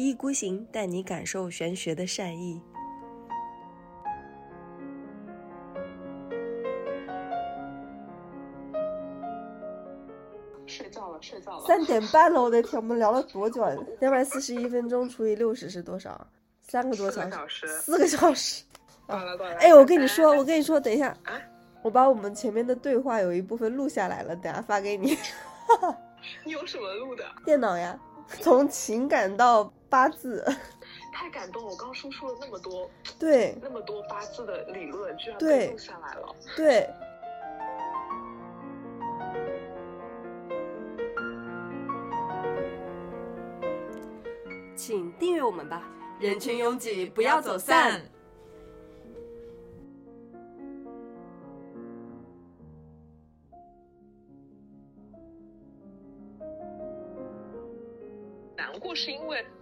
[0.00, 2.58] 一意孤行，带你感受玄学的善意。
[10.64, 11.66] 睡觉了，睡觉了。
[11.66, 13.76] 三点半了，我的天，我们聊了多久啊？
[13.98, 16.26] 两百四十一分钟除以六十是多少？
[16.62, 18.64] 三个多小小时四个小时。
[19.60, 21.38] 哎，我跟你说，我跟你说，等一下啊，
[21.82, 25.18] 我把我们前面的对话有一部分录下来了，等下发给你。
[26.42, 27.22] 你有什么录的？
[27.44, 28.00] 电脑呀，
[28.40, 30.42] 从情感到八字，
[31.12, 31.70] 太感动了！
[31.70, 36.34] 我刚输出了那么多对那么多八字的理论，居然对被录下来了。
[36.56, 36.88] 对。
[44.76, 45.82] 请订阅我们吧，
[46.18, 48.00] 人群拥挤，不要走散。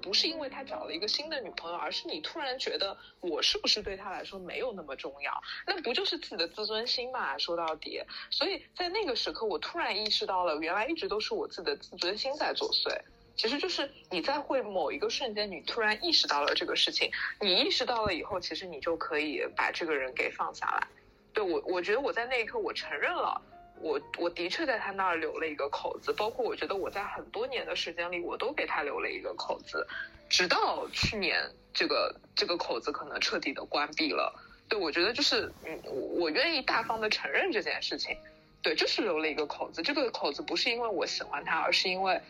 [0.08, 5.30] 不是因为他找了一个新的女朋友，而是你突然觉得我是不是对他来说没有那么重要？
[5.66, 7.36] 那不就是自己的自尊心嘛？
[7.36, 8.00] 说到底，
[8.30, 12.98] 所以在那个时刻，我突然意识到了，原来一直都是我自己的自尊心在作祟。
[13.36, 17.12] 其实就是你在会某一个瞬间，你突然意识到了这个事情，
[17.42, 20.88] 你意识到了以后，其实你就可以把这个人给放下来。
[21.34, 23.38] 对我，我觉得我在那一刻我承认了。
[23.80, 29.86] 我我的确在他那儿留了一个口子，包括我觉得我在很多年的时间里，我都给他留了一个口子，
[30.28, 34.34] 直到去年这个这个口子可能彻底的关闭了。
[34.68, 38.14] 对我觉得就是嗯，我我愿意大方的承认这件事情，
[38.62, 39.80] 对，就是留了一个口子。
[39.80, 42.20] 这个口子不是因为我喜欢他，而是因为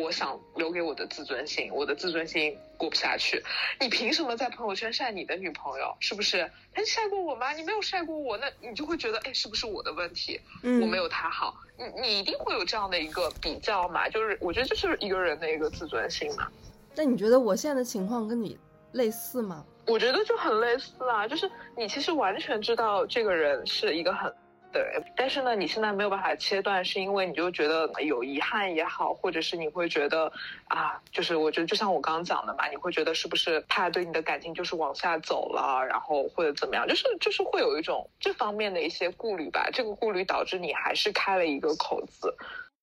[0.00, 3.42] 我想留给我的自尊心，我的自尊心过不下去。
[3.80, 5.94] 你凭什么在朋友圈晒你的女朋友？
[6.00, 6.50] 是不是？
[6.74, 7.52] 他晒过我吗？
[7.52, 10.40] 你没有晒过我，那你就会觉得，哎，是不是我的问题？
[10.62, 11.54] 嗯，我没有他好。
[11.76, 14.08] 你你一定会有这样的一个比较嘛？
[14.08, 16.48] 就是我觉得这是一个人的一个自尊心嘛。
[16.94, 18.58] 那你觉得我现在的情况跟你
[18.92, 19.64] 类似吗？
[19.86, 24.32] 我觉得就很类似啊，就是你其实完全知道这个人是一个很
[24.72, 24.82] 对，
[25.14, 30.32] 但是呢，你现在没有办法切断，是因为你就觉得有遗憾也好，或者是你会觉得
[30.68, 42.34] 啊，就是我觉得就像我刚刚讲的嘛，你会觉得是不是他对你的感情就是往下走了，然后或者怎么样，就是就是会有一种这方面的一些顾虑吧，这个顾虑导致你还是开了一个口子。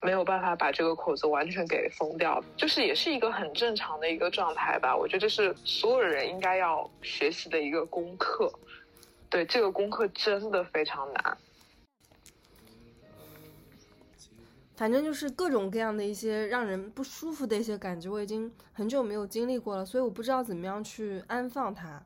[0.02, 4.96] 没有办法把这个口子完全给封掉，就是也是一个很正常的一个状态吧。
[4.96, 8.50] 我觉得这是所有人应该要学习的一个功课。
[9.30, 11.38] 对，这个功课真的非常难。
[14.79, 22.01] 反正就是各种各样的一些让人不舒服的一些感觉，我已经很久没有经历过了，所以我不知道怎么样去安放它。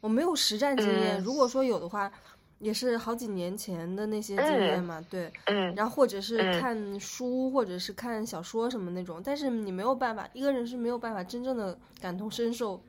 [0.00, 2.10] 我没有实战经验，嗯如果说有的话，
[2.60, 5.30] 也是好几年前的那些经验嘛，对。
[5.48, 12.82] 嗯然后或者是嗯看书，或者是看小说什么那种，但是你没有办法，一个人是没有办法真正的感同身受，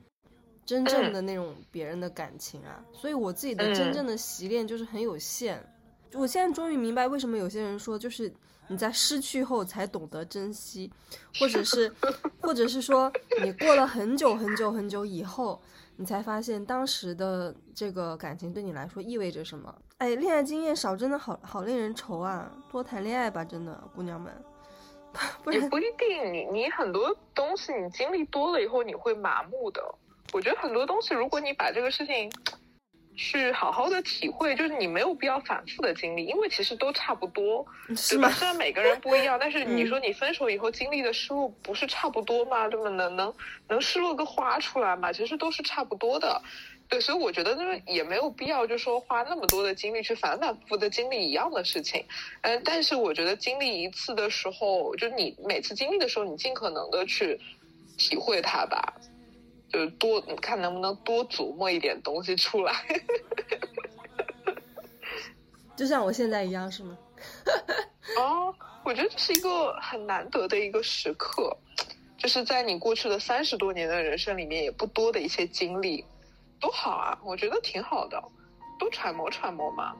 [0.64, 2.82] 真正的那种别人的感情啊。
[2.90, 5.62] 所以我自己的真嗯正的习练就是很有限。
[6.14, 8.32] 我现在终于明白为什么有些人说，就是
[8.72, 10.90] 你在失去后才懂得珍惜，
[11.38, 11.94] 或者是，
[12.40, 13.12] 或者是说
[13.42, 15.60] 你过了很久很久很久以后，
[15.96, 19.74] 你才发现当时的这个感情对你来说意味着什么。
[19.98, 22.50] 哎，恋爱经验少真的好好令人愁啊！
[22.70, 24.32] 多谈恋爱吧，真的，姑娘们，
[25.44, 29.82] 不然也不一定，你你很多东西你经历多了以后你会麻木的。
[30.32, 32.32] 我觉得很多东西，如果你把这个事情
[33.16, 37.64] 去好好的体会，就是你没有必要反复的经历，因为其实都差不多，
[37.96, 38.30] 是吧？？
[38.30, 42.68] 虽然每个人不一样，但是 你嗯说你分手以后经历的失落不是差不多吗？
[42.68, 42.88] 对吧？
[42.90, 43.34] 能能
[43.68, 45.12] 能失落个花出来吗？
[45.12, 46.40] 其实都是差不多的。
[46.88, 52.04] 对，所以我觉得呢，也没有必要就说花那么多的精力去反反复复的经历一样的事情。
[52.42, 57.40] 嗯，但是我觉得经历一次的时候，就你每次经历的时候，你尽可能的去
[57.96, 58.92] 体会它吧，
[59.72, 62.74] 就是多看能不能多琢磨一点东西出来。
[65.74, 66.98] 就像我现在一样，是吗？
[68.18, 68.54] 哦，
[68.84, 71.56] 我觉得这是一个很难得的一个时刻，
[72.18, 76.04] 就是在你过去的三十多年的人生里面，也不多的一些经历，
[76.60, 77.18] 多好啊！
[77.24, 78.22] 我觉得挺好的，
[78.78, 79.96] 多揣摩揣摩嘛。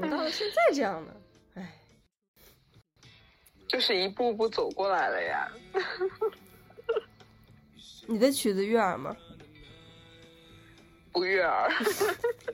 [0.00, 1.12] 么到了现在这样呢？
[1.54, 1.72] 哎，
[3.68, 5.48] 就是一步步走过来了呀。
[8.06, 9.16] 你的曲子悦耳吗？
[11.12, 11.68] 不悦耳，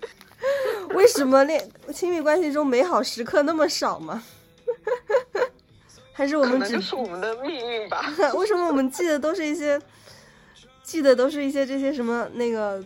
[0.95, 4.23] 为什么恋亲密关系中美好时刻那么少吗？
[6.13, 8.11] 还是我们只可能是我们的命运吧。
[8.35, 9.79] 为什么我们记得都是一些，
[10.83, 12.83] 记得都是一些这些什么那个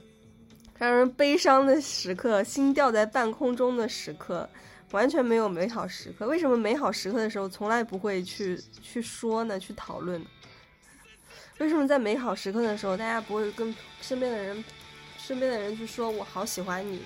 [0.81, 4.49] 让人悲伤的时刻，心吊在半空中的时刻，
[4.93, 6.27] 完全没有美好时刻。
[6.27, 9.61] 为什么美好时刻的时候从来不会去去说呢？
[9.61, 10.25] 去讨论？
[11.59, 14.65] 为什么在美好时刻的时候，大家不会跟身边的人、
[15.19, 17.03] 身边的人去说“我好喜欢你”，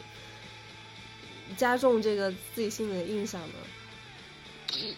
[1.59, 3.55] 加重这个自己心里的印象呢？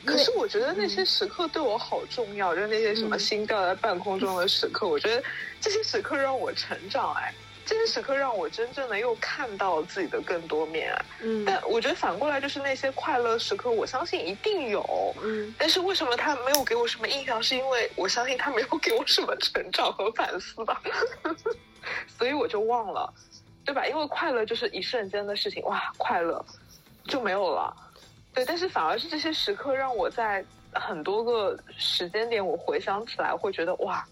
[0.05, 5.25] 可是我觉得那些时刻对我好重要，就那些什么心吊在半空中的时刻，我觉得
[5.63, 7.35] 这些时刻让我成长，哎，
[7.67, 10.97] 这些时刻让我真正的又看到自己的更多面。
[11.21, 15.13] 嗯，但我觉得反过来就是那些快乐时刻，我相信一定有。
[15.21, 17.43] 嗯，但是为什么他没有给我什么印象？
[17.43, 20.81] 是因为我相信他没有给我什么成长和反思吧，
[22.17, 23.13] 所以我就忘了，
[23.65, 23.85] 对吧？
[23.87, 26.43] 因为快乐就是一瞬间的事情，哇，快乐
[27.09, 27.75] 就没有了。
[28.33, 34.07] 对，但是反而是这些时刻让我在很多个时间点，我回想起来会觉得哇，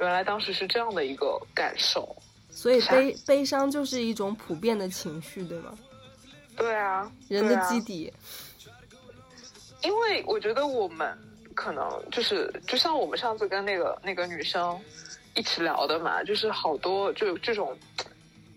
[0.00, 2.16] 原来当时是这样的一个感受。
[2.56, 5.78] 所以悲悲伤就是一种普遍的情绪，对吗？
[6.56, 8.10] 对啊，人的基底。
[9.82, 11.16] 因为我觉得我们
[11.54, 14.80] 可能就是就像我们上次跟那个那个女生
[15.34, 17.76] 一起聊的嘛，就是好多就这种。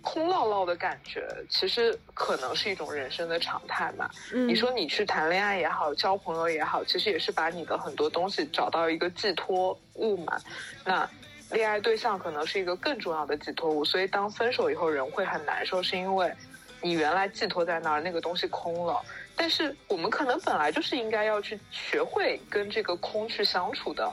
[0.01, 4.09] 空落落的感觉，其实可能是一种人生的常态嘛。
[4.47, 10.39] 你说你去谈恋爱也好，交朋友也好，其实也是把你的很多东西找到一个寄托物嘛。
[10.85, 11.07] 那
[11.51, 16.31] 恋爱对象可能是一个更重要的寄托物，所以当分手以后人会很难受，是因为
[16.81, 19.01] 你原来寄托在那儿那个东西空了。
[19.35, 24.11] 但是我们可能本来就是应该要去学会跟这个空去相处的，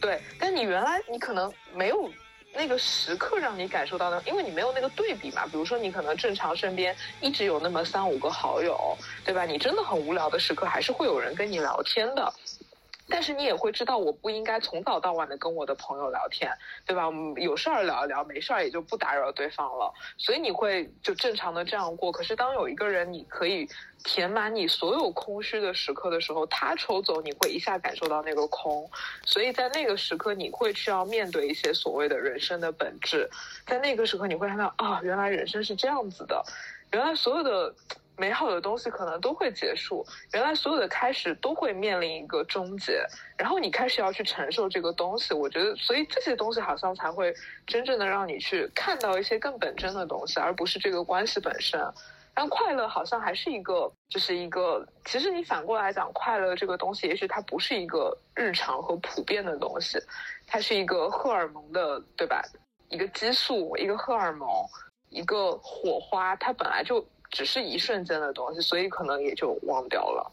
[0.00, 0.20] 对。
[0.38, 2.10] 但你原来你可能没有。
[2.54, 5.44] 那个时刻让你感受到的，因为你没有那个对比嘛。
[5.46, 9.44] 比如说，你可能正常身边一直有那么三五个好友，对吧？
[9.44, 12.32] 你真的很无聊的时刻，还是会有人跟你聊天的。
[13.08, 16.52] 但是你也会知道，我不应该从早到晚的跟我的朋友聊天，
[16.86, 17.06] 对吧？
[17.06, 19.92] 我们有事儿聊一聊，没事儿也就不打扰对方了。
[20.16, 22.12] 所以你会就正常的这样过。
[22.12, 23.66] 可是当有一个人，你可以
[24.04, 28.88] 填满你所有空虚的时刻的时候，他抽走，你会一下感受到那个空。
[29.24, 33.28] 所以在那个时刻，你会需要面对一些所谓的人生的本质。
[33.66, 36.44] 在那个时刻，你会看到啊，原来人生是这样子的，
[36.92, 37.74] 原来所有的。
[38.18, 43.00] 美好的东西可能都会结束，原来所有的开始都会面临一个终结，
[43.38, 45.32] 然后你开始要去承受这个东西。
[45.32, 47.32] 我觉得，所以这些东西好像才会
[47.64, 51.80] 真正的让你去看到一些更本真的东西，而不是这个关系本身。
[52.34, 59.96] 但快乐好像还是一个，就是一个，其实你反过来讲，快乐这个东西，也许它不是一个日常和普遍的东西，
[60.46, 62.42] 它是一个荷尔蒙的，对吧？
[62.88, 64.48] 一个激素，一个荷尔蒙，
[65.10, 67.06] 一个火花，它本来就。
[67.30, 70.32] 只是一瞬间的东西，所以可能也就忘掉了，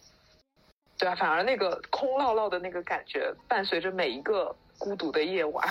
[0.98, 5.68] 对啊，反而那个空落落的那个感觉，伴随着每一个孤独的夜晚。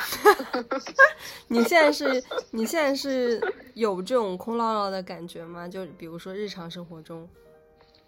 [1.49, 3.41] 你现在是，你现在是
[3.75, 5.67] 有这种空落落的感觉吗？
[5.69, 7.29] 就比如说日常生活中，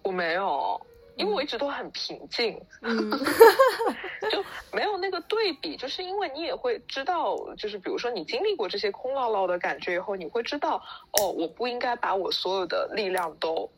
[0.02, 0.80] 我没有。
[1.16, 2.60] 因为我一直都很平静，
[4.30, 10.82] 就没有那个对比，就是因为你也会知道，就是比如说你经历过这些空落落的感觉以后，你会知道，
[11.12, 13.68] 哦，我不应该把我所有的力量都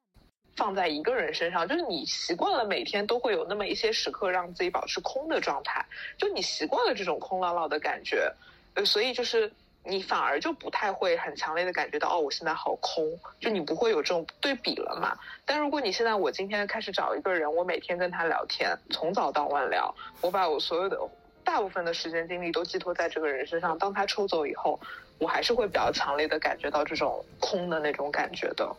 [0.56, 1.67] 放在一个人身上。
[1.67, 5.87] 就是你习惯了每天都会有那么一些时刻让自己保持空的状态，
[6.17, 8.32] 就你习惯了这种空落落的感觉，
[8.74, 9.53] 呃，所以就是。
[9.85, 15.17] 你反而就不太会很强烈的感觉到哦，我现在好空，就你不会有这种对比了嘛。
[15.47, 20.99] 但如果你现在我今天开始找一个人，我每天跟他聊天，从早到晚聊，我把我所有的
[21.43, 24.79] 大部分的时间精力都寄托在这个人身上，当他抽走以后，
[25.19, 28.70] 我还是会比较强烈的感觉到这种空的那种感觉的。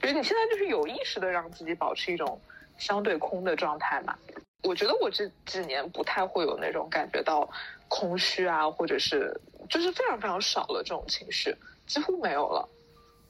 [0.00, 2.40] 就是你现在就是有意识的让自己保持一种
[2.78, 4.16] 相对空的状态嘛。
[4.64, 7.48] 我觉得我这几年不太会有那种感觉到
[7.88, 9.38] 空虚啊，或者是。
[9.68, 11.54] 就是非常非常少了这种情绪，
[11.86, 12.66] 几乎没有了。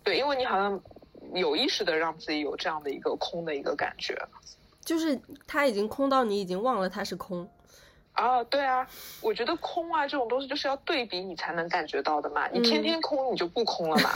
[0.04, 0.80] 对，因为你好像
[1.34, 4.16] 有意识的让自己有这样的一个空的一个感觉，
[4.84, 7.50] 就是它已经空到你已经忘了它是空。
[8.12, 8.88] 啊，对啊，
[9.20, 12.46] 我觉得空啊这种东西就是要对比你才能感觉到的嘛。
[12.52, 14.10] 你天天空，你就不空了嘛。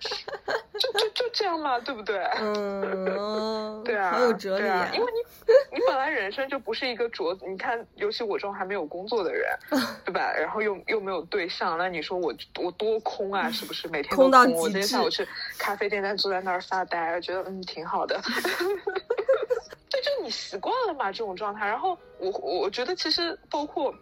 [0.82, 2.18] 就就就这样嘛，对不对？
[2.40, 4.90] 嗯，对啊，好有哲理啊！
[4.92, 9.48] 因为你你本来人生就不是一个镯子，你看，尤其我这种还没有工作的人，
[10.04, 10.32] 对吧？
[10.36, 13.48] 然后又又没有对象，那你说我我多空啊？
[13.52, 15.24] 是不是每天空到我今天下午去
[15.56, 18.20] 咖啡店，坐在那儿发呆，觉得嗯挺好的。
[19.88, 21.66] 对，就你习惯了嘛这种状态。
[21.66, 23.94] 然后我我觉得其实包括。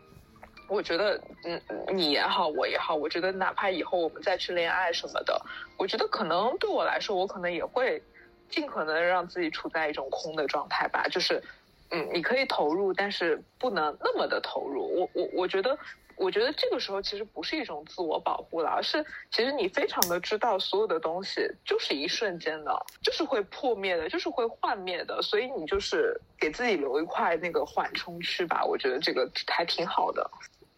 [0.71, 1.61] 我觉得，嗯，
[1.93, 5.39] 你也好，我也好，我觉得哪怕以后我们再去恋爱什么的，
[5.77, 8.03] 我觉得可能对我来说，我可能也会
[8.49, 11.07] 尽可能让自己处在一种空的状态吧。
[11.11, 11.43] 就是
[11.91, 14.83] 嗯，你可以投入，但是不能那么的投入。
[14.97, 15.77] 我我我觉得。
[16.17, 28.63] 我觉得这个时候其实不是一种自我保护了，而是其实你非常的知道所有的东西就是一瞬间的，就是会破灭的，就是会幻灭的，所以你就是给自己留一块那个缓冲区吧。
[28.63, 30.31] 我觉得这个还挺好的。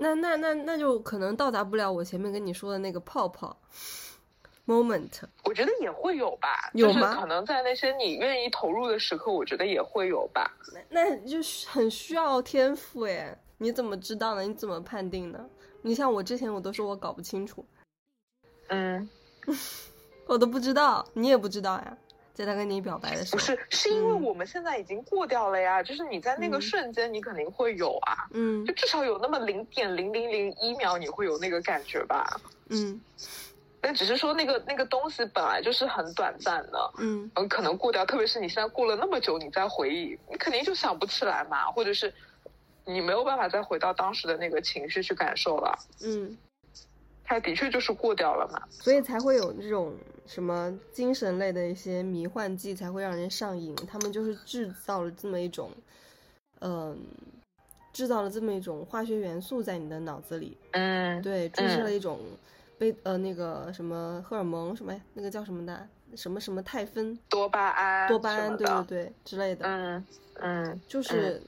[0.02, 3.56] 那那那那就可能到达不了我前面跟你说的那个泡泡
[4.66, 5.22] moment。
[5.44, 7.14] 我觉得也会有吧，有吗？
[7.20, 10.50] 可能在那些你愿意投入的时刻，我觉得也会有吧。
[10.90, 13.38] 那那就是很需要天赋哎。
[13.58, 14.42] 你怎么知道呢？
[14.42, 15.38] 你怎么判定呢？
[15.82, 17.64] 你像我之前，我都说我搞不清楚，
[18.68, 19.08] 嗯，
[20.26, 21.96] 我都不知道，你也不知道呀。
[22.34, 25.82] 在他跟你表白的时候，不是，是因为我们现在已经过掉了呀。
[25.82, 33.00] 就是你在那个瞬间，你肯定会有啊，嗯，就至少有那么零点零零零一秒，你会有那个感觉吧，嗯。
[33.80, 38.06] 但只是说那个那个东西本来就是很短暂的，嗯，嗯，可能过掉。
[38.06, 42.12] 特别是你现在过了那么久，你再回忆，你肯定就想不起来嘛，或者是。
[42.84, 46.36] 你没有办法再回到当时的那个情绪去感受了，嗯，
[47.32, 49.94] 它的确就是过掉了嘛，所以才会有这种
[50.26, 55.70] 什么精神类的一些迷幻剂才会让人上瘾，他们就是制造了这么一种，
[56.60, 56.94] 嗯，
[57.90, 61.92] 制造了这么一种化学元素在你的脑子里，嗯，对，注射了。
[61.92, 62.20] 一种
[62.76, 67.18] 被呃那个什么荷尔蒙什么那个叫什么的什么什么肽酚。
[67.30, 70.06] 多巴胺多巴胺对对对之类的，嗯。
[70.34, 71.40] 嗯，就是。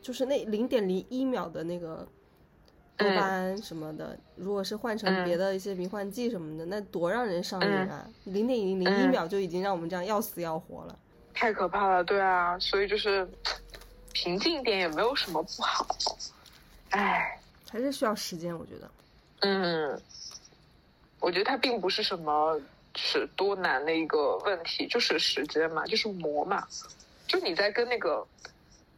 [0.00, 2.06] 就是那零点零一秒的那个
[2.96, 8.08] 多巴胺什么的，如果是换成别的一些迷幻剂什么的，那多让人上瘾啊！
[8.24, 10.98] 零点零零一秒就已经让我们这样要死要活了，
[11.34, 12.04] 太可怕了。
[12.04, 13.28] 对啊，所以就是
[14.12, 15.86] 平静一点也没有什么不好。
[16.90, 17.36] 唉，
[17.68, 18.90] 还是需要时间，我觉得。
[19.40, 20.00] 嗯，
[21.18, 22.60] 我觉得它并不是什么
[22.94, 26.64] 是多难的一个问题，就是时间嘛，就是磨嘛，
[27.26, 28.24] 就你在跟那个。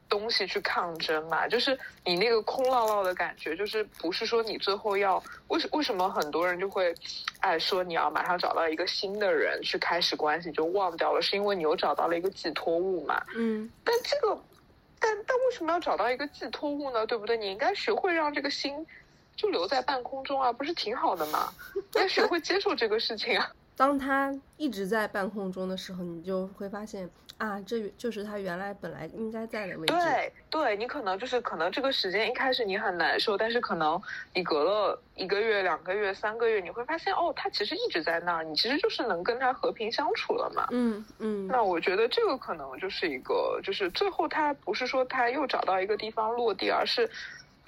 [0.09, 6.95] 东西去抗争嘛，就是你那个空落落的感觉，就是不是说你最后要为什为什么很多人就会，
[7.41, 13.23] 哎说你要马上找到一个新的人去开始关系就忘掉了，是因为你又找到了一个寄托物嘛。
[13.35, 13.71] 嗯。
[13.85, 14.41] 但这个，
[15.01, 17.07] 但但为什么要找到一个寄托物呢？
[17.07, 17.37] 对不对？
[17.37, 18.87] 你应该学会让这个心
[19.35, 21.53] 就留在半空中啊，不是挺好的吗？
[21.95, 23.51] 要学会接受这个事情啊。
[23.77, 29.93] 当他一直在半空中的时候，你就会发现啊，这就是他原来本来应该在的位置。
[29.93, 34.01] 对，对你可能就是可能这个时间一开始你很难受，但是可能
[34.33, 40.67] 你隔了一个月、两个月、三个月，你会发现哦，他其实一直在那儿，你其实就是能跟他和平相处了嘛。
[40.71, 41.47] 嗯嗯。
[41.47, 47.09] 那我觉得这个可能就是一个，就是最后他不是说他又找到一个地方落地，而是。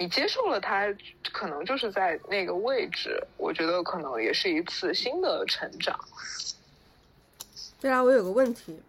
[0.00, 0.86] 你接受了他，
[1.32, 5.98] 可能就是在那个位置，我觉得可能也是一次新的成长。
[7.80, 8.80] 对啊，我有个问题，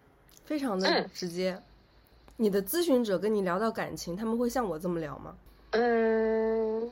[0.50, 1.56] 非常的直接，
[2.36, 5.32] 你的咨询者跟你聊到感情，他们会像我这么聊吗？
[5.70, 6.90] 嗯，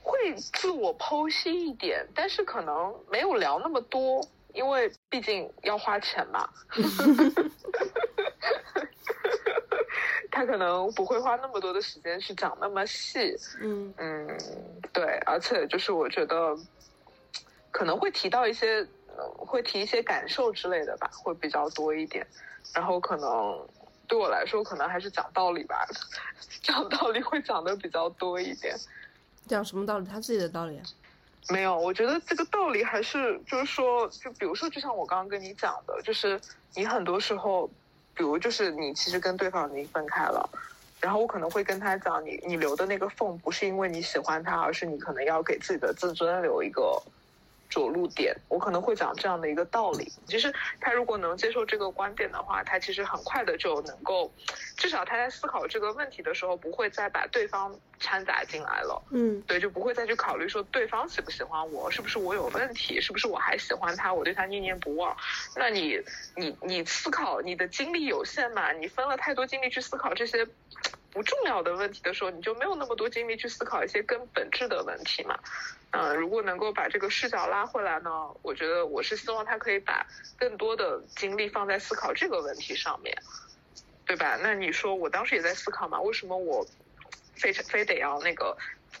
[0.00, 4.24] 会自我剖析一点，但是可能没有聊那么多，
[4.54, 6.48] 因为毕竟要花钱嘛。
[10.30, 14.38] 他可能不会花那么多的时间去讲那么细，嗯嗯，
[14.92, 16.56] 对，而且就是我觉得
[17.72, 18.86] 可能会提到一些，
[19.36, 22.26] 会提一些感受之类的吧，会比较多一点。
[22.74, 23.58] 然后可能
[24.06, 25.86] 对我来说，可能还是讲道理吧，
[26.62, 28.76] 讲道理会讲的比较多一点。
[29.46, 30.06] 讲什么道理？
[30.06, 30.80] 他自己的道理？
[31.48, 36.40] 没有，我觉得这个道理还是就是说，就比如说，就像我刚刚跟你讲的，就是
[36.74, 37.68] 你很多时候。
[38.12, 40.46] 比如就是你其实跟对方已经分开了，
[41.00, 47.00] 然后我可能会跟他讲，你你留的那个缝不是因为你喜欢他，而是你可能要给自己的自尊留一个。
[47.70, 50.12] 着陆点，我可能会讲这样的一个道理。
[50.26, 54.30] 其实他如果能接受这个观点的话，他其实很快的就能够，
[54.76, 59.02] 至少他在思考这个问题的时候，不会再把对方掺杂进来了。
[59.10, 65.16] 嗯，对，就不会再去考虑说对方喜不喜欢我，是不是我有问题，是不是我还喜欢他，我对他念念不忘。
[65.54, 65.98] 那你，
[66.34, 68.72] 你，你思考你的精力有限嘛？
[68.72, 70.44] 你分了太多精力去思考这些
[71.12, 75.38] 不重要的问题的时候，你就没有那么多精力去思考一些更本质的问题嘛？
[75.92, 78.10] 嗯，如果能够把这个视角拉回来呢，
[78.42, 80.06] 我觉得我是希望他可以把
[80.38, 83.12] 更多的精力放在思考这个问题上面，
[84.06, 84.38] 对吧？
[84.40, 86.64] 那你说我当时也在思考嘛，为什么我
[87.34, 88.56] 非非得要那个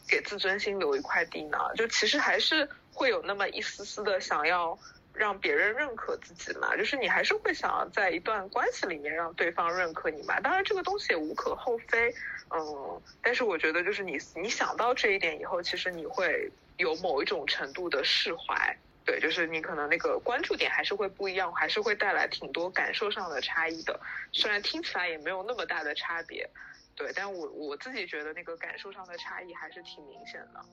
[0.08, 1.58] 给自尊心留一块地呢？
[1.76, 4.76] 就其实还是会有那么一丝丝的想要
[5.14, 10.40] 让别人认可自己嘛，就是你还是会想要在一段关系里面让对方认可你嘛。
[10.40, 12.12] 当然这个东西也无可厚非，
[12.52, 16.50] 嗯，但是我觉得就是你你想到这一点以后，其实你会。
[16.80, 24.00] 有某一种程度的释怀，对，就是你可能那个关注点还是会不一样，还是会带来挺多感受上的差异的。
[24.32, 26.48] 虽然听起来也没有那么大的差别，
[26.96, 30.64] 对，但我我自己觉得那个感受上的差异还是挺明显的。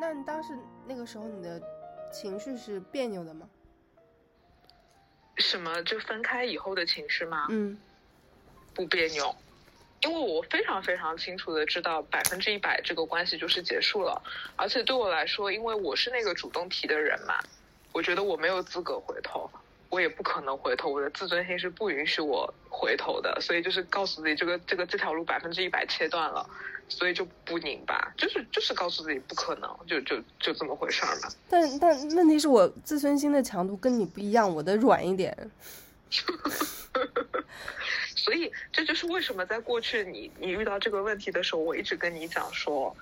[0.00, 1.62] 那你当时那个时候你的
[2.10, 3.48] 情绪是别扭的吗？
[5.36, 5.82] 什么？
[5.82, 7.46] 就分开以后的情绪吗？
[7.50, 7.78] 嗯，
[8.74, 9.34] 不别扭，
[10.02, 14.22] 因为我非常非常清楚的知道百分之一百这个关系就是结束了，
[14.56, 17.38] 而且对我来说，因为我是那个主动提的人嘛，
[17.92, 19.50] 我觉得我没有资格回头，
[19.92, 26.48] 我也不可能回头，我的自尊心是不允许我回头的，所以就是告诉自己，这个这个这条路百分之一百切断了。
[26.88, 31.28] 所以就不拧巴，就是就是告诉自己不可能，就就就这么回事儿嘛。
[31.48, 35.34] 但但问题是我自尊心的强度跟你不一样，我的软一点。
[38.14, 42.94] 所以这就是为什么在过去你你遇到这个问题的时候，我一直跟你讲说，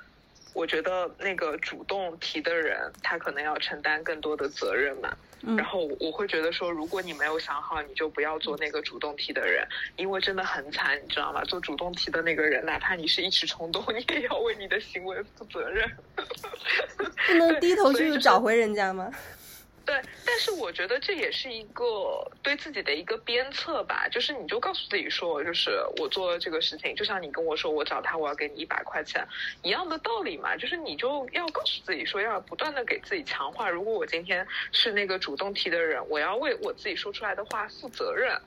[0.53, 5.17] 我觉得那个主动提的人他可能要承担更多的责任嘛。
[5.57, 9.67] 然后我会觉得说，如果你没有想好，你就不要做那个主动提的人，
[9.97, 11.43] 因为真的很惨，你知道吗？
[11.45, 15.91] 做主动提的那个人，哪怕你是一时冲动，你也要为你的行为负责任。
[17.27, 19.11] 不能低头去找回人家吗？
[19.85, 29.27] 对，但是我觉得这也是一个对自己的一个鞭策吧，就是你就告诉自己说，就是我做了这个事情，就像你跟我说我找他我要给你一百块钱
[29.63, 38.41] 一样的道理嘛，就是你就要告诉自己说，要不断的给自己强化，如果我今天是那个主动提的人，我要为我自己说出来的话负责任。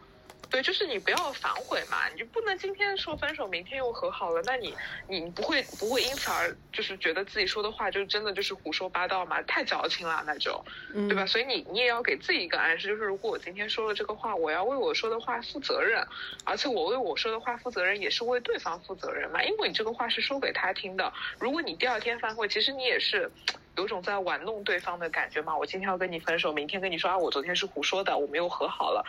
[0.53, 4.71] 对，就是你不要反悔嘛，你就不能今天说分手，明天又和好了，那你
[5.07, 9.41] 你不会不会因此而就是觉得自己说的话就真的就是胡说八道嘛？
[9.47, 11.25] 太矫情了，那就，对吧？
[11.25, 16.05] 所以你你也要给自己一个暗示，就是如果我今天说了这个话，我要为我说的话负责任，
[16.45, 21.11] 而且我为我说的话负责任也是为对方负责任嘛，因为你这个话是说给他听的。
[21.39, 23.31] 如果你第二天反悔，其实你也是
[23.75, 25.57] 有种在玩弄对方的感觉嘛。
[25.57, 29.03] 我今天要跟你分手，明天跟你说啊，我昨天是胡说的，我们又和好了。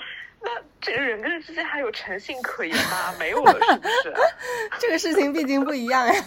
[0.44, 3.14] 那这个人跟人之间还有诚信可言吗？
[3.18, 3.52] 没有了，
[4.02, 4.24] 是不是？
[4.78, 6.24] 这个事情毕竟不一样呀，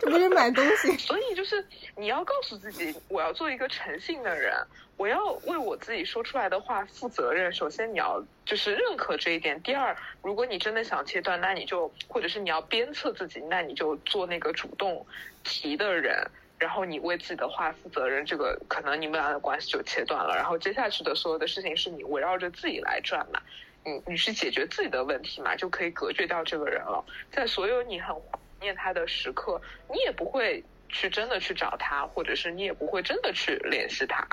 [0.00, 0.96] 这不是买东西。
[0.98, 1.66] 所以就是
[1.96, 4.54] 你要告诉自己，我要做一个诚信的人，
[4.98, 7.52] 我要为我自己说出来的话负责任。
[7.52, 9.60] 首先你要就是认可这一点。
[9.62, 15.06] 第二，如果你真的想切断，那你就或者是你要鞭策自己，那你就做那个主动
[15.42, 16.22] 提的人。
[16.58, 20.34] 然后你为自己的话负责任，这个可能你们俩的关系就切断了。
[20.34, 23.40] 然后接下去的所有的事情是你围绕着自己来转嘛，
[23.84, 27.04] 你你是解决自己的问题嘛，就可以隔绝掉这个人了。
[27.30, 34.26] 在所有你很怀念他的时刻，你也不会去真的去找他，或者是你也不会真的去联系他，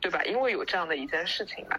[0.00, 0.22] 对吧？
[0.24, 1.78] 因为有这样的一件事情嘛，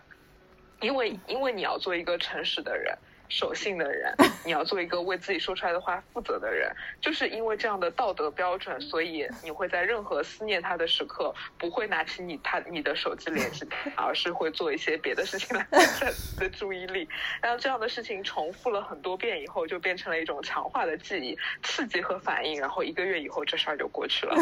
[0.81, 2.97] 因为因为你要做一个诚实的人。
[3.29, 4.13] 守信的人，
[4.45, 6.71] 你要做一个为自己说出来的话 负责的人。
[7.01, 17.07] 就是因为这样的道德标准，所以你会在任何思念他的时刻，不会拿起你他你的手机联系他， 而是会做一些别的事情来分散你的注意力。
[17.41, 22.59] 然后这样的事情重复了很多遍以后，就变成了一种强化的记忆、刺激和反应。
[22.59, 24.35] 然后一个月以后，这事儿就过去了。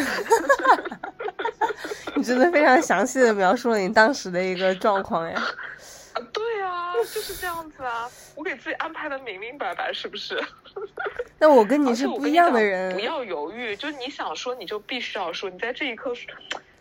[2.16, 5.42] 你真的非常详细的描述了你当时的一个状况呀。
[7.06, 10.42] 就是这样子啊，我给自己安排的明明白白，是不是？
[11.40, 16.14] 那我跟你是不一样的人，不要犹豫，就是你想说你就必须要说，你在这一刻，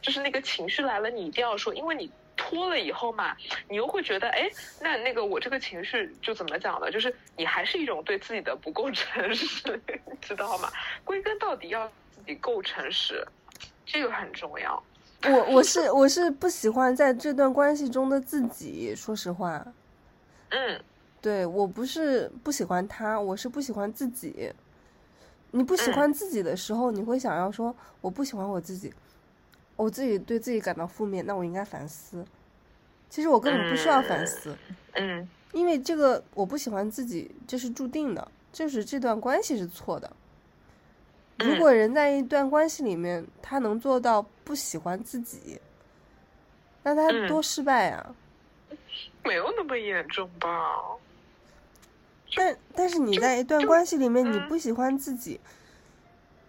[0.00, 3.37] 就是那个情绪来了，你一定要说，因为你拖了以后嘛，
[3.68, 6.90] 你又会觉得，哎，那那个我这个情绪就怎么讲呢？
[6.90, 9.80] 就是你还是一种对自己的不够诚实，
[10.22, 10.70] 知道吗？
[11.04, 13.26] 归根到底要自己够诚实，
[13.84, 14.82] 这个很重要。
[15.26, 19.64] 我我是 我是不喜欢在这段关系中的自己，说实话。
[20.55, 20.81] 嗯，
[21.21, 24.53] 对我不是不喜欢他，我是不喜欢自己。
[25.51, 28.93] 你不喜欢自己的时候，你会想要说我不喜欢我自己，
[29.75, 32.25] 我自己对自己感到负面，那我应该反思。
[33.11, 34.57] 其实我根本不需要反思，
[34.93, 40.11] 嗯，因为这个我不喜欢自己，这是注定的，就是这段关系是错的。
[41.38, 45.61] 如果人在一段关系里面，他能做到不喜欢自己，
[46.83, 48.14] 那他多失败啊！
[49.24, 50.48] 没有那么严重吧？
[52.37, 55.40] 但但是你在一段关系里面，你不喜欢自己，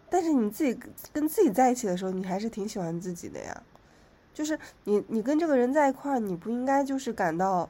[0.10, 0.80] 但是你自己
[1.14, 3.64] 跟自己在一起的时候，你还是挺喜欢自己的呀。
[4.34, 7.70] 就是你你跟这个人在一块儿，你不应该就是感到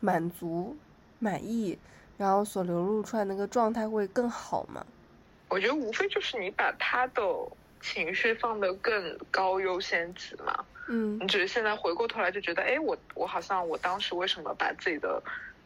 [0.00, 0.76] 满足、
[1.18, 1.78] 满意，
[2.16, 4.86] 然后所流露出来那个状态会更好吗？
[5.48, 7.22] 我觉得无非就是你把他的
[7.80, 10.64] 情绪放得更高优先级嘛。
[10.88, 15.22] 嗯你只是现在回过头来就觉得，哎，我我好像我当时为什么把自己的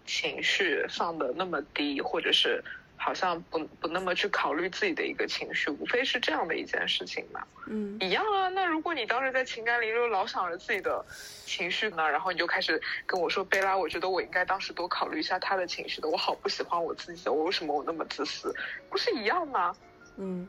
[0.06, 2.62] 情绪放的那么低，或者是
[2.96, 7.42] 好像不不那么去考虑自己的一个情绪，无非是这样的一件事情嘛。
[7.66, 11.04] 嗯一样啊，那如果你当时在情感里就老想着自己的
[11.44, 18.52] 情绪呢，然后你就开始跟我说贝拉，我觉得我应该当时多考虑一下他的情绪的，我好不喜欢我自己的，我为什么我那么自私？
[18.88, 19.74] 不是一样吗？
[20.16, 20.48] 嗯，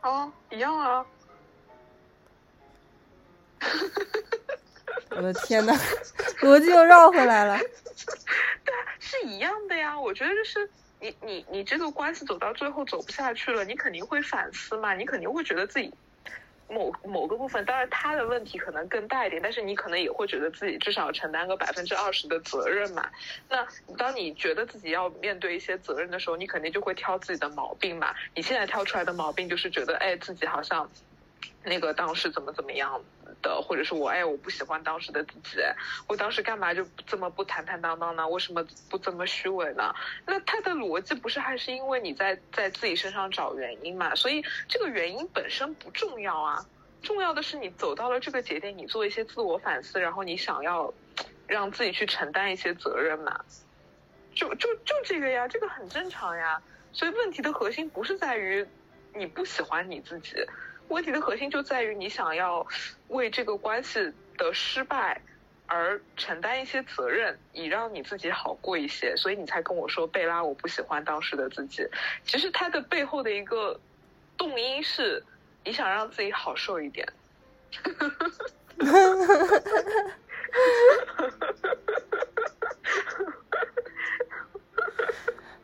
[0.00, 1.06] 啊，一样啊。
[5.16, 5.72] 我的天呐，
[6.40, 7.58] 逻辑又绕回来了。
[8.64, 10.68] 对是一样的呀，我觉得就是
[11.00, 15.92] 你你你这个关系走到最后走不下去了，你肯定会反思嘛，你肯定会觉得自己
[16.68, 23.08] 某某个部分，当然他的问题可能更大一点，但是你可能也会觉得自己至少承担个百分之二十的责任嘛。
[23.48, 23.64] 那
[23.96, 28.12] 当你觉得自己要面对一些责任的时候，你肯定就会挑自己的毛病嘛。
[28.34, 30.90] 你现在挑出来的毛病就是觉得，哎，自己好像
[31.64, 33.02] 那个当时怎么怎么样
[33.42, 35.58] 的，或者是我哎我不喜欢当时的自己，
[36.06, 38.28] 我当时干嘛就这么不坦坦荡荡呢？
[38.28, 39.94] 为什么不这么虚伪呢？
[40.24, 44.14] 那他的逻辑不是还是因为你在在自己身上找原因嘛？
[44.14, 46.64] 所以这个原因本身不重要啊，
[47.02, 50.92] 重要的是你走到了这个节点，你做一些自我反思，然后你想要
[51.46, 53.44] 让自己去承担一些责任嘛？
[54.34, 56.62] 就就就这个呀，这个很正常呀。
[56.92, 58.66] 所以问题的核心不是在于
[59.14, 60.36] 你不喜欢你自己，
[60.88, 62.66] 问题的核心就在于你想要
[63.08, 65.20] 为这个关系的失败
[65.66, 71.86] 而承担一些责任，以让你自己好过一些，所以你才跟我说贝拉，我不喜欢当时的自己。
[72.24, 73.80] 其实它的背后的一个
[74.36, 75.24] 动因是
[75.64, 77.06] 你想让自己好受一点。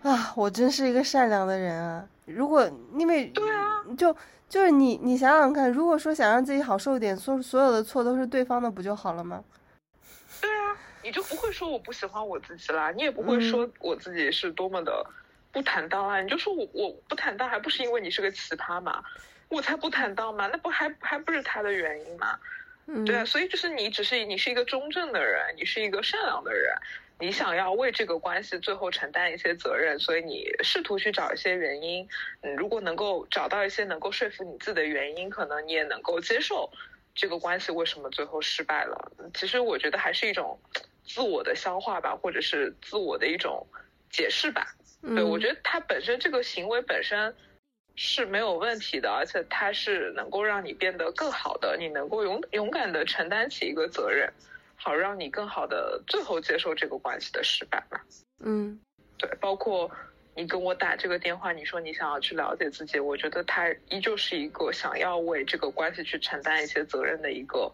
[0.02, 2.04] 啊，我真是一个善良的人啊！
[2.32, 2.68] 如果
[2.98, 4.16] 因为对啊，就
[4.48, 9.42] 就是你你想想看，如果说想让自己好受一点，所所有的错都是对方的，不就好了吗？
[10.40, 15.04] 对啊，你就不会说我不喜欢我自己啦，你也不会说我自己是多么的
[15.52, 19.02] 不坦荡啊，你就说我我不坦荡，还不是因为你是个奇葩嘛？
[19.48, 22.38] 我才不坦荡嘛，那不还还不是他的原因嘛？
[22.86, 26.74] 嗯，对啊，所以就是你只是你是一个中正的人，你是一个善良的人，
[27.22, 32.08] 你想要为这个关系最后承担一些责任，所以你试图去找一些原因。
[32.40, 36.68] 嗯，如果能够找到一些能够说服你自己的原因，可能你也能够接受
[37.14, 39.12] 这个关系为什么最后失败了。
[39.34, 40.58] 其实我觉得还是一种
[41.04, 43.64] 自我的消化吧，或者是自我的一种
[44.10, 44.74] 解释吧。
[45.00, 47.32] 对，嗯我觉得他本身这个行为本身
[47.94, 54.32] 是没有问题的，而且它是能够让你变得更好的，你能够勇勇敢的承担起一个责任，
[54.82, 58.04] 好让你更好的最后接受这个关系的失败吧。
[58.44, 58.80] 嗯
[59.16, 59.88] 对，包括
[60.34, 67.72] 你跟我打这个电话，你说你想要去了解自己，我觉得他依旧是一个想要为这个关系去承担一些责任的一个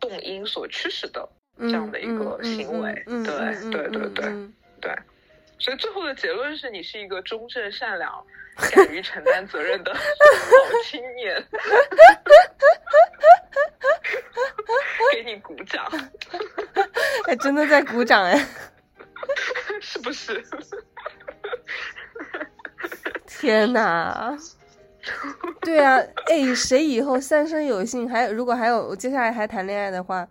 [0.00, 1.28] 动因所驱使的
[1.58, 2.92] 嗯，这样的一个嗯行为。
[3.06, 4.26] 对嗯对对对。
[4.26, 4.92] 嗯对，
[5.60, 8.26] 所以最后的结论是你是一个忠正、善良、
[8.56, 10.00] 敢于承担责任的好
[10.84, 11.42] 青年，
[15.12, 15.84] 给你鼓掌，
[17.26, 18.46] 哎，真的在鼓掌哎！
[19.80, 20.42] 是不是？
[23.26, 24.36] 天哪！
[25.60, 30.28] 对啊，哎，谁以后三生有幸，还如果还有接下来还谈恋爱的话，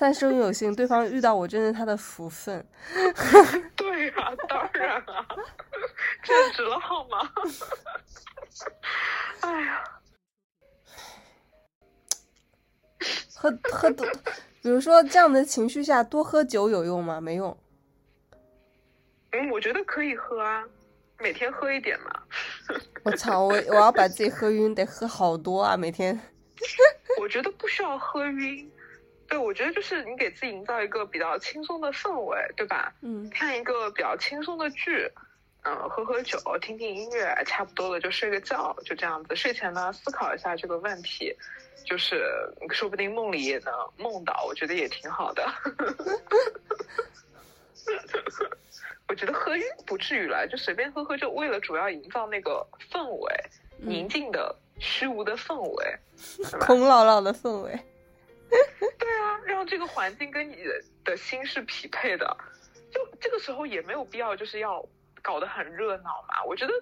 [0.00, 2.66] 三生有幸，对方遇到我，真是他的福分。
[3.76, 5.26] 对啊，当然啊，
[6.24, 7.18] 简直了好吗？
[9.42, 9.84] 哎呀，
[13.36, 14.06] 喝喝多，
[14.62, 17.20] 比如说这样的情绪下多喝酒有用吗？
[17.20, 17.54] 没用。
[19.32, 20.64] 嗯，我觉得可以喝啊，
[21.18, 22.10] 每天喝一点嘛。
[23.02, 26.18] 我操，我我要把自己喝晕，得喝好多啊，每天。
[27.20, 28.72] 我觉得不需要喝晕，
[29.30, 32.92] 对我觉得就是你给自己营造一个比较轻松的氛围，对吧？
[33.00, 35.08] 嗯看一个比较轻松的剧，
[35.62, 39.36] 嗯、喝喝酒，听听音乐，差不多了就睡个觉，就这样子。
[39.36, 41.32] 睡前呢，思考一下这个问题，
[41.84, 42.24] 就是
[42.70, 45.46] 说不定梦里也能梦到，我觉得也挺好的。
[49.06, 53.32] 我觉得喝晕不至于了，就随便喝喝，就为了主要营造那个氛围，
[53.78, 55.98] 宁静的、虚无的氛围？
[56.60, 57.78] 空落落的氛围。
[58.98, 62.36] 对啊，让这个环境跟你的的心是匹配的，
[62.92, 64.84] 就这个时候也没有必要就是要
[65.22, 66.42] 搞得很热闹嘛。
[66.46, 66.72] 我觉得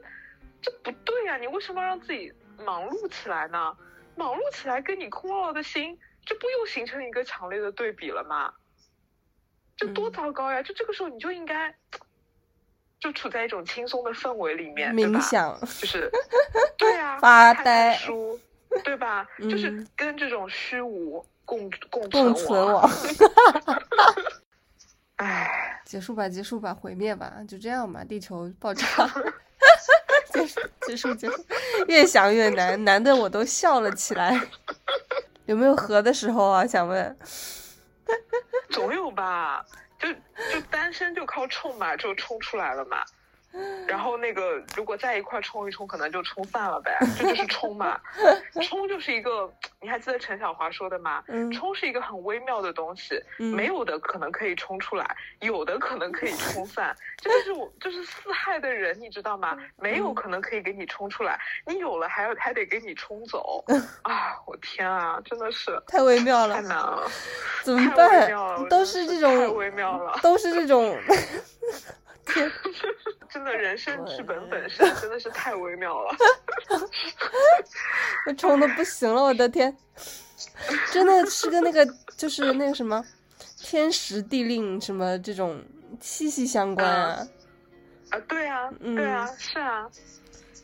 [0.63, 2.33] 这不对啊、你为什么要让自己
[2.65, 3.77] 忙碌起来呢？
[4.17, 8.53] 忙碌起来跟你空落落的心，这不又形成一个强烈的对比了吗？
[9.77, 10.61] 这多嗯糟糕呀！
[10.63, 11.73] 就这个时候你就应该
[12.99, 16.11] 就处在一种轻松的氛围里面，冥想，就是
[16.77, 18.41] 对啊，发呆书，
[18.83, 19.25] 对吧？
[19.49, 22.83] 就是嗯跟这种虚无共共共存存亡。
[22.83, 22.89] 亡。
[25.17, 28.85] 唉，结束吧，结束吧，毁灭吧，就这样吧，地球爆炸。
[30.31, 31.45] 结束，结束，结束。
[31.89, 34.39] 越想越难，难的我都笑了起来。
[35.47, 36.67] 有没有合的时候啊？
[36.67, 37.19] 想问。
[38.71, 39.65] 总有吧？
[39.99, 40.13] 就
[40.53, 43.03] 就单身就靠冲嘛，就冲出来了嘛。
[43.87, 47.99] 然后那个如果在一块冲一冲，可能就冲散了呗，这就是冲嘛。
[48.63, 51.25] 冲就是一个，你还记得陈小华说的吗？
[51.29, 56.95] 嗯冲是一个很微妙的东西，嗯没有的可能可以冲出来，有的可能可以冲散。
[57.17, 59.57] 这就是我就是四害的人，你知道吗？
[59.77, 63.65] 没有可能可以给你冲出来，你有了还要还得给你冲走
[64.03, 64.37] 啊！
[64.47, 67.11] 我天啊，真的是太微妙了，太难了，
[67.65, 68.29] 怎么办？
[68.69, 70.19] 都是这种，太微妙了。
[70.23, 70.97] 都是这种。
[72.29, 72.51] 天，
[73.29, 76.15] 真的人生剧本本身真的是太微妙了。
[78.27, 79.77] 我冲的不行了，我的天，
[80.93, 81.87] 真的是跟那个
[82.17, 83.05] 就是那个什么
[83.59, 85.63] 天时地利什么这种
[86.01, 87.27] 息息相关啊，
[88.11, 89.89] 啊，对啊，嗯对啊，是啊，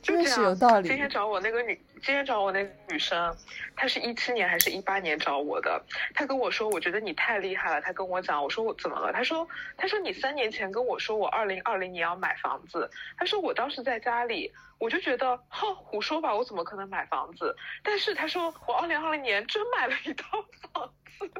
[0.03, 0.43] 就真的是。
[0.43, 3.35] 有道理今天找我那个女，今天找我那个女生，
[3.75, 5.83] 她是一七年还是一八年找我的？
[6.13, 7.81] 她跟我说，我觉得你太厉害了。
[7.81, 9.11] 她跟我讲，我说我怎么了？
[9.11, 14.53] 她说，她说你三年前跟我说我二零二零年要买房子，她说我当时在家里。
[14.79, 17.57] 我就觉得，哼，胡说吧，我怎么可能买房子？
[17.83, 21.31] 但是她说，我二零二零年真买了一套房子。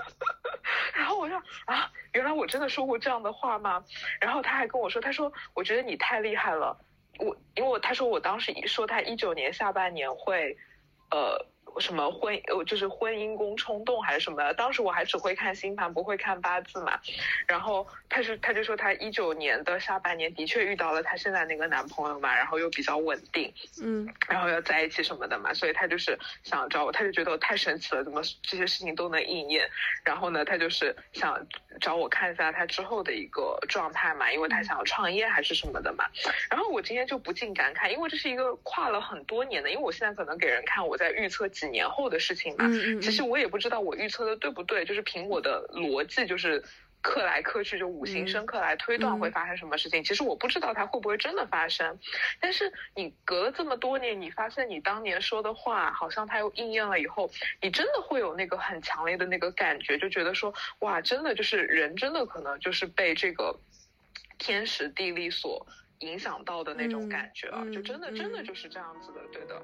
[0.94, 3.84] 然后我说啊，原来我真的说过这样的话吗？
[4.18, 6.78] 然后他还跟我说，他说我觉得你太厉害了，
[7.18, 10.56] 我因为他说我当时一说他一九年下半年会，
[11.10, 11.46] 呃。
[11.80, 14.54] 什么婚呃就是婚姻宫冲动还是什么的？
[14.54, 16.98] 当时我还只会看星盘，不会看八字嘛。
[17.46, 29.68] 然后他是他就说他一九年的下半年的确遇到了他现在那个男朋友嘛，然后又比较稳定，嗯然后要在一起什么的嘛，所以他就是想找我，他就觉得我太神奇了，怎么这些事情都能应验？
[30.04, 31.46] 然后呢，他就是想
[31.80, 36.04] 找我看一下他之后的一个状态嘛，因为他想要创业还是什么的嘛。
[36.50, 46.62] 然后我今天就不禁感慨，因为这是一个跨了很多年的，因为我现在可能给人看我在预测几年后的事情嘛，嗯嗯，其实我也不知道我预测的对不对，就是凭我的逻辑，就是
[47.02, 50.02] 刻来刻去，就五行生克来推断嗯会发生什么事情。
[50.02, 51.98] 其实我不知道它会不会真的发生，
[52.40, 63.58] 但是你隔了这么多年，你发现你当年说的话，好像它又应验了以后，你真的会有那个很强烈的那个感觉，就觉得说，哇，真的就是人真的可能就是被这个
[64.38, 65.66] 天时地利所。
[66.00, 69.62] 影响到的那种嗯感觉啊，嗯就真的真的嗯就是这样子的，对的。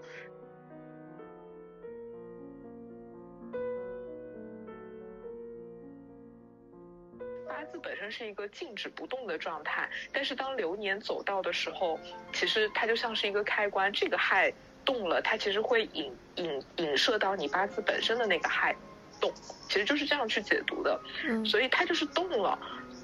[7.53, 12.01] 八字本身是一个静止不动的状态，但是当流年走到的时候，
[12.33, 14.51] 其实它就像是一个开关，这个亥
[14.87, 18.75] 动了，它其实会引引引射到你八字本身的那个亥
[19.21, 19.31] 动，
[19.69, 22.59] 其实就是这样去解读的，嗯所以它就是动了。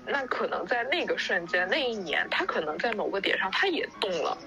[0.06, 4.38] 那可能在那个瞬间，那一年，它可能在某个点上，它也动了。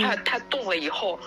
[0.00, 1.18] 他嗯他动了以后，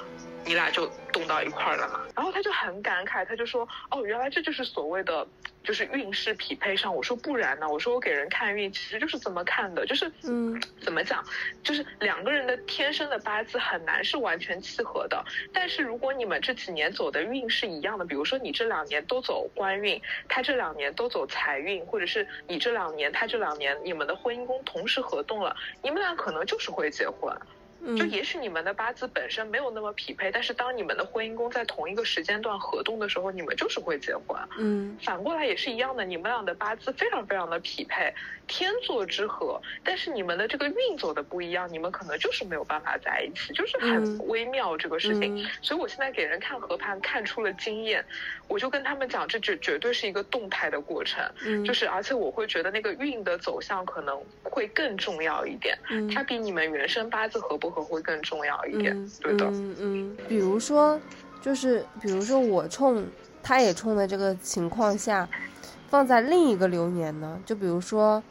[0.48, 2.00] 你俩就动到一块儿了嘛。
[2.16, 5.28] 然后他就很感慨，他就说：“哦，原来这就是所谓的，
[5.62, 11.22] 就是运势匹配上。”我说：“不然呢？”我说：“我给人看运，其实就是这么看的，就是嗯 怎么讲，
[11.64, 15.22] 就是两个人的天生的八字很难是完全契合的。
[15.52, 27.36] 但是如果你们这几年走的运是一样的，比如说你这两年都走官运，他这两年都走财运，或者是你这两年他这两年你们的婚姻宫同时合动了，你们俩可能就是会结婚。
[27.96, 34.38] 就嗯也许你们的八字本身没有那么匹配，但是当你们的婚姻宫在同一个时间段合动的时候，你们就是会结婚。
[34.58, 38.14] 嗯反过来也是一样的，你们俩的八字非常非常的匹配，
[38.48, 45.38] 天作之合，但是你们的这个运走的不一样，你们可能就是没有办法在一起，就是嗯很微妙这个事情。
[45.38, 48.04] 嗯所以我现在给人看合盘看出了经验，
[48.48, 55.78] 我就跟他们讲，这绝绝对是一个动态的过程，嗯，就是而且我会觉得那个运的走向可能会更重要一点。
[55.90, 59.46] 嗯它比你们原生八字合不合会更重要一点，嗯对的。
[59.48, 61.00] 嗯嗯，比如说，
[61.42, 63.06] 就是比如说我冲，
[63.44, 65.28] 他也冲的这个情况下，
[65.90, 68.24] 放在另一个流年呢，就比如说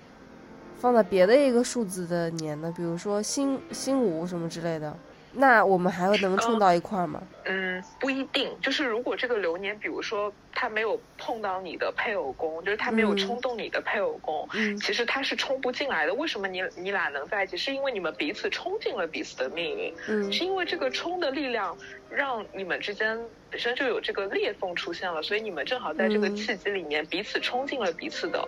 [0.78, 4.96] 放在别的一个数字的年呢，比如说辛辛午什么之类的，
[5.32, 7.22] 那我们还会能冲哦到一块儿吗？
[7.44, 8.50] 嗯，不一定。
[8.60, 16.14] 就是如果这个流年，比如说他没有碰到你的配偶宫，就是他没有嗯冲动你的配偶宫，嗯其实他是冲不进来的。
[16.14, 17.56] 为什么你你俩能在一起？
[17.56, 21.76] 是因为你们彼此冲进了彼此的命运，嗯是因为这个冲的力量
[22.10, 23.18] 让你们之间
[23.50, 28.46] 本身就有这个裂缝出现了，所以你们正好在这个契机里面彼此冲进了彼此的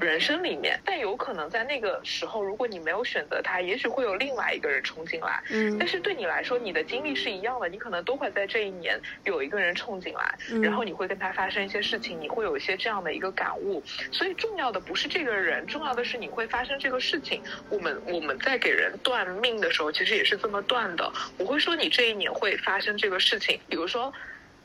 [0.00, 0.80] 人生里面。
[0.84, 5.42] 但有可能在那个时候，如果你没有选择他，也许会有另外一个人冲进来。
[5.50, 13.82] 嗯，但是对你来说，你的经历是一样的，你可能都会在这一年有一个人冲进来，然后你会跟他发生一些事情，你会有一些这样的一个感悟。
[14.10, 17.42] 所以重要的不是这个人，重要的是你会发生这个事情。
[17.68, 21.12] 我们我们在给人断命的时候，其实也是这么断的。
[21.36, 24.12] 我会说你这一年会发生这个事情，比如说，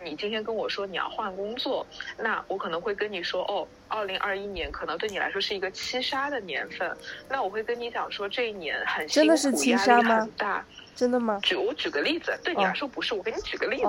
[0.04, 1.86] 你今天跟我说你要换工作，
[2.18, 6.98] 那我可能会跟你说，哦，二零二一年可能对你来说是一个七杀的年份，
[7.30, 10.66] 那我会跟你讲说这一年很辛苦，压力很大。
[10.96, 11.40] 真的吗？
[11.42, 13.84] 举我举个例子，对你来说不是，我给你举个例子，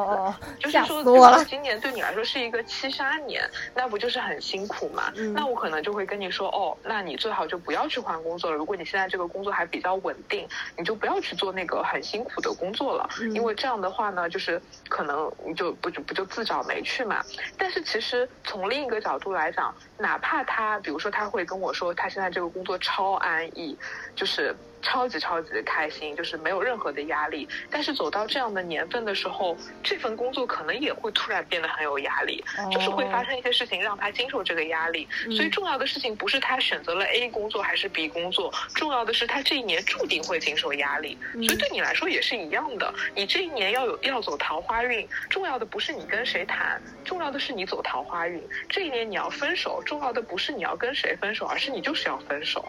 [0.58, 5.12] 就是说，说今年对你来说是一个七杀年，那不就是很辛苦嘛？
[5.34, 8.56] 那我可能就会跟你说，哦，那你最好就不要去换工作了。
[8.56, 17.22] 如果你现在这个工作还比较稳定，你就不要去做那个很辛苦的工作了，因为这样的话呢，就是可能你就不就不就自找没趣嘛。
[17.58, 23.78] 但是其实从另一个角度来讲，哪怕他，比如说他会跟我说，他现在这个工作超安逸，
[24.16, 24.54] 就是。
[24.85, 27.49] 超级超级的开心，就是没有任何的压力。
[27.70, 35.09] 但是走到这样的年份的时候，这份工作可能也会突然变得很有压力，就是会发生一些事情让他经受这个压力。
[35.35, 41.18] 所以重要的事情不是他选择了 A 工作还是 B 工作，重要的是他这一年注定会经受压力。
[41.33, 48.42] 所以对你来说也是一样的，你这一年要有要走桃花运，重要的不是你跟谁谈，重要的是你走桃花运。
[48.68, 52.64] 这一年你要分手，重要的不是你要跟谁分手，而是你就是要分手。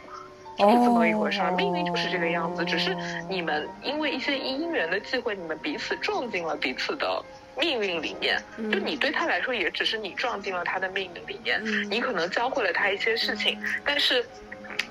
[0.58, 2.64] 就是这么一回事儿，命运就是这个样子。
[2.66, 2.96] 只是
[3.30, 7.24] 你们因为一些因缘的机会，你们彼此撞进了彼此的
[7.60, 8.42] 命运里面。
[8.72, 11.62] 就你对他来说，也只是你撞进了他的命运里面。
[11.90, 14.26] 你可能教会了他一些事情，但是。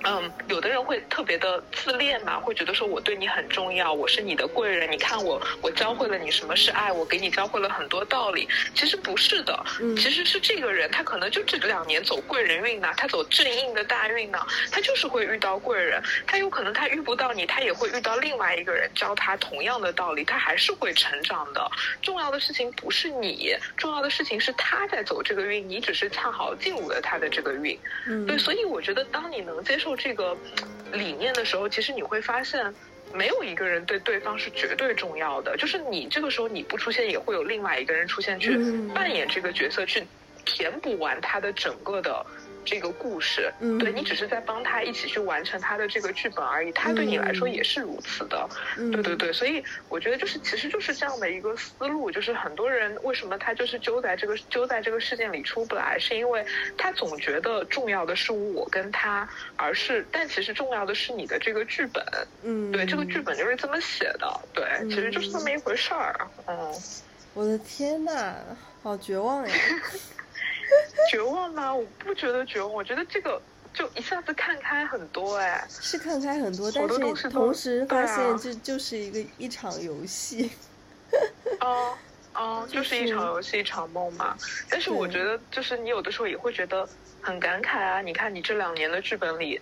[0.05, 4.91] 嗯，有的人会特别的自恋嘛，会觉得说我对你很重要，我是你的贵人。
[4.91, 8.47] 你看我，我教会了你什么是爱，我给你教会了很多道理。
[8.75, 9.65] 其实不是的，
[9.97, 14.39] 其实是这个人他可能就这两年走贵人运呢，他走正印的大运呢，
[14.71, 16.03] 他就是会遇到贵人。
[16.27, 21.71] 他有可能他遇不到你，他也会遇到另外一个人教他同样的道理，他还是会成长的。
[22.03, 27.79] 重要的事情不是你，重要的事情是他在走这个运，你只是恰好进入了他的这个运。
[28.07, 29.97] 嗯，对，所以我觉得当你能接受。
[29.97, 30.37] 这个
[30.93, 32.73] 理念的时候，其实你会发现，
[33.13, 35.57] 没有一个人对对方是绝对重要的。
[35.57, 38.57] 就是你这个时候你不出现，也会有另外一个人出现去
[38.95, 40.07] 扮演这个角色，去
[40.45, 42.25] 填补完他的整个的。
[42.65, 56.45] 这个故事，对你只是在帮他一起去完成他的这个剧本而已，他对你来说也是如此的，对对对，所以我觉得就是其实就是这样的一个思路，就是很多人为什么他就是揪在这个揪在这个事件里出不来，是因为
[56.77, 62.05] 他总觉得重要的是我跟他，而是但其实重要的是你的这个剧本，
[62.43, 66.75] 嗯，对，这个剧本就是这么写的，对，其实就是这么一回事儿，嗯，
[67.35, 68.35] 我的天呐，
[68.83, 69.55] 好绝望呀！
[71.11, 71.75] 绝望吗？
[71.75, 73.41] 我不觉得绝望，我觉得这个
[73.73, 80.51] 就一下子看开很多哎，是看开很多，但是同时发现这就是一个一场游戏。
[81.61, 81.97] 哦
[82.35, 84.37] 哦， 就是一场游戏，一场梦嘛。
[84.69, 86.89] 但是我觉得，就是你有的时候也会觉得
[87.21, 88.01] 很感慨啊。
[88.01, 89.61] 你看，你这两年的剧本里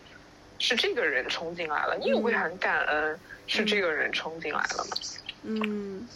[0.58, 4.96] 是这个人冲进来了，你也会很感恩是这个人冲进来了嘛？
[5.42, 6.06] 嗯，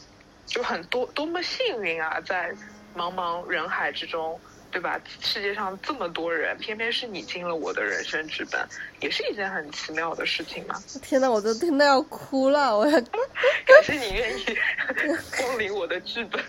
[0.46, 2.54] 就很多多么幸运啊，在
[2.96, 4.38] 茫茫人海之中。
[4.70, 5.00] 对吧？
[5.20, 8.60] 世界上这么多人，偏偏是你进了我的人生剧本，
[9.00, 10.74] 也是一件很奇妙的事情嘛。
[11.02, 12.76] 天哪，我都听到要哭了！
[12.76, 14.44] 我要 感谢你愿意
[15.40, 16.42] 光临我的剧本。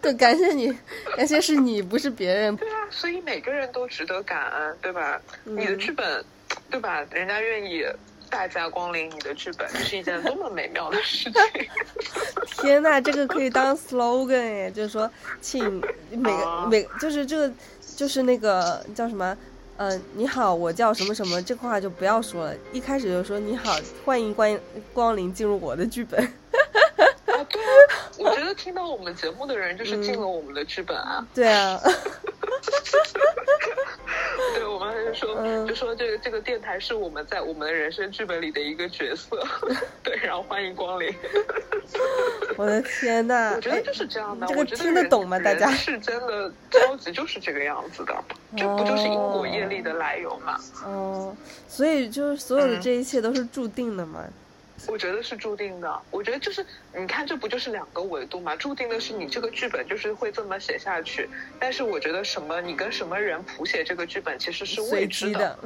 [0.00, 0.72] 对，感谢你，
[1.16, 2.56] 感谢是你，不是别人。
[2.56, 5.20] 对啊，所以每个人都值得感恩，对吧？
[5.44, 6.24] 你的剧本，
[6.70, 7.04] 对吧？
[7.10, 7.84] 人家愿意。
[8.34, 11.70] 大驾光临你的剧本是一件多么美妙的事情！
[12.60, 15.08] 天呐，这个可以当 slogan 哎，就是说，
[15.40, 17.54] 请每个每就是这个
[17.96, 19.38] 就是那个叫什么？
[19.76, 24.58] 嗯，你好，我叫什么什么，这话就不要说了，一开始就说你好，欢迎光
[24.92, 26.20] 光临进入我的剧本。
[27.44, 27.68] 啊，对啊，
[28.18, 31.26] 我觉得听到我们节目的人就是进了我们的剧本啊。
[31.34, 31.80] 对啊。
[34.54, 39.42] 对，我们就说，就说这个这个电台是我们在我们的人生剧本里的一个角色，
[40.02, 41.14] 对，然后欢迎光临。
[42.56, 45.38] 我的天呐，我觉得就是这样的，这个听得懂吗？
[45.38, 48.14] 大家是真的超级就是这个样子的，
[48.56, 50.58] 这不就是因果业力的来由吗？
[50.84, 51.36] 哦，
[51.68, 54.24] 所以就是所有的这一切都是注定的嘛。
[54.86, 56.02] 我觉得是注定的。
[56.10, 56.64] 我觉得就是
[56.94, 58.54] 你看，这不就是两个维度嘛？
[58.56, 61.28] 注定的是你这个剧本就是会这么写下去，
[61.58, 65.58] 但是我觉得什么，你跟什么人谱写这个剧本其实是未知的。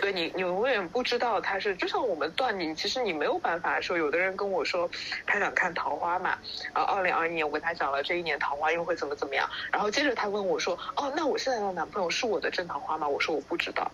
[0.00, 3.98] 对你，你永远不知道他是，就像我们断你，其实你没有办法说。
[3.98, 4.88] 有的人跟我说，
[5.26, 6.38] 他想看桃花嘛，
[6.72, 13.06] 然后二零二一年我跟他讲了这一年桃花运会怎么怎么样，然后接着他问我说，哦，那我现在的男朋友是我的正桃花吗？
[13.06, 13.90] 我说我不知道。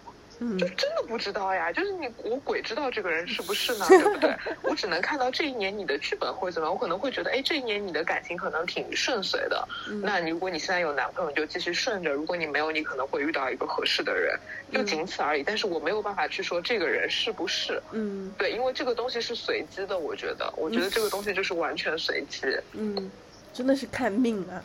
[0.59, 3.87] 就真的不知道呀，就是你我鬼知道这个人是不是呢？
[3.91, 4.37] 对不对？
[4.63, 9.67] 我只能看到这一年你的剧本会怎么样，我可能会觉得，哎，这一年你的感情可能挺顺遂的。
[10.03, 14.39] 那你如果你现在有男朋友，就继续顺着；如果你没有，你可能会遇到一个合适的人，
[14.73, 15.43] 就仅此而已。
[15.43, 17.83] 但是我没有办法去说这个人是不是。
[17.93, 22.47] 嗯，对，因为这个东西是随机的，我觉得，我觉得这个东西就是完全随机。
[22.73, 23.11] 嗯，
[23.53, 24.63] 真的是看命啊。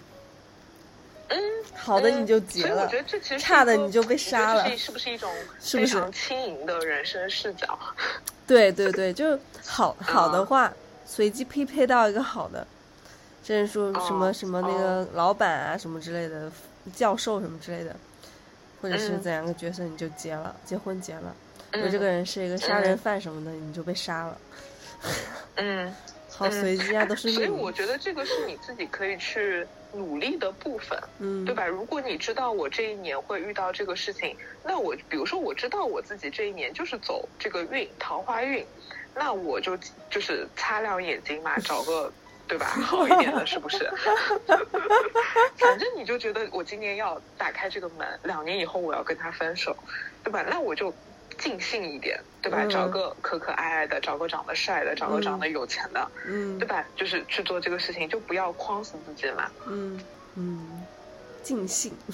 [1.30, 1.39] 嗯，
[1.76, 7.78] 好的你就结了，我觉得这其实差的你就被杀了，是不是一种 非常轻盈的人生视角？
[8.45, 10.71] 对对对，就好 好的话，
[11.05, 12.67] 随机匹配到一个好的，
[13.43, 16.51] 甚至说什么什么那个老板啊什么之类的，
[16.93, 17.95] 教授什么之类的，
[18.82, 21.36] 或者是怎样个角色你就结了，结婚结了。
[21.71, 24.38] 如果这个人是一个杀人犯什么的，你就被杀了。
[25.55, 25.95] 嗯。
[26.36, 27.31] 好随机啊，都是。
[27.31, 31.65] 所以我觉得这个是你自己可以去努力的部分，嗯，对吧？
[31.65, 38.65] 如果你知道我这一年会遇到这个事情，那我比如说我知道我自己这一年就是走这个运桃花运，
[39.13, 39.77] 那我就
[40.09, 42.11] 就是擦亮眼睛嘛，找个
[42.47, 43.89] 对吧好一点的，是不是？
[45.57, 49.75] 反正你就觉得我今年要打开这个门，两年以后我要跟他分手，
[50.23, 50.43] 对吧？
[50.49, 50.93] 那我就。
[51.38, 52.65] 尽兴一点，对吧？
[52.69, 56.86] 找个可可爱爱的，找个长得帅的，找个长得有钱的，嗯，对吧？
[56.95, 59.49] 就是去做这个事情，就不要框死自己嘛。
[59.67, 59.99] 嗯
[60.36, 60.86] 嗯，
[61.43, 61.91] 尽兴。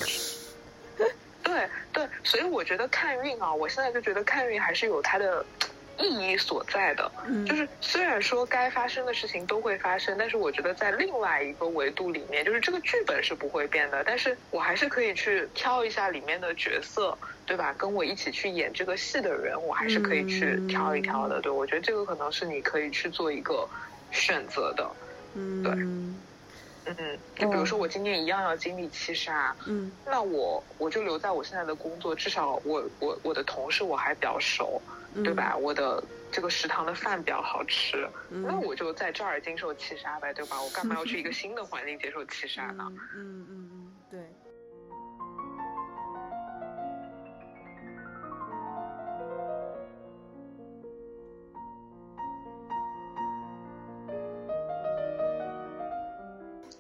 [1.41, 5.45] 对对，所以我觉得看运啊，我现在就觉得看运还是有它的。
[5.99, 7.11] 意义所在的，
[7.45, 17.73] 就是虽然说该发生的事情都会发生，但是我觉得在另外一个维度里面，就是这个剧本是不会变的，但是我还是可以去挑一下里面的角色，对吧？
[17.73, 21.41] 跟我一起去演这个戏的人，我还是可以去挑一挑的。
[21.41, 23.69] 对，我觉得这个可能是你可以去做一个
[24.11, 24.95] 选择的。
[25.35, 25.71] 嗯，对，
[26.97, 34.81] 嗯，就比如说我今年一样要经历七杀，嗯，那我我就留在我现在的工作，至少我我我的同事我还比较熟。
[35.23, 35.57] 对吧？
[35.57, 40.61] 我的这个食堂的饭比较好吃，那我就在这儿经受七杀呗，对吧？
[40.61, 42.85] 我干嘛要去一个新的环境接受七杀呢？
[43.15, 43.78] 嗯嗯嗯，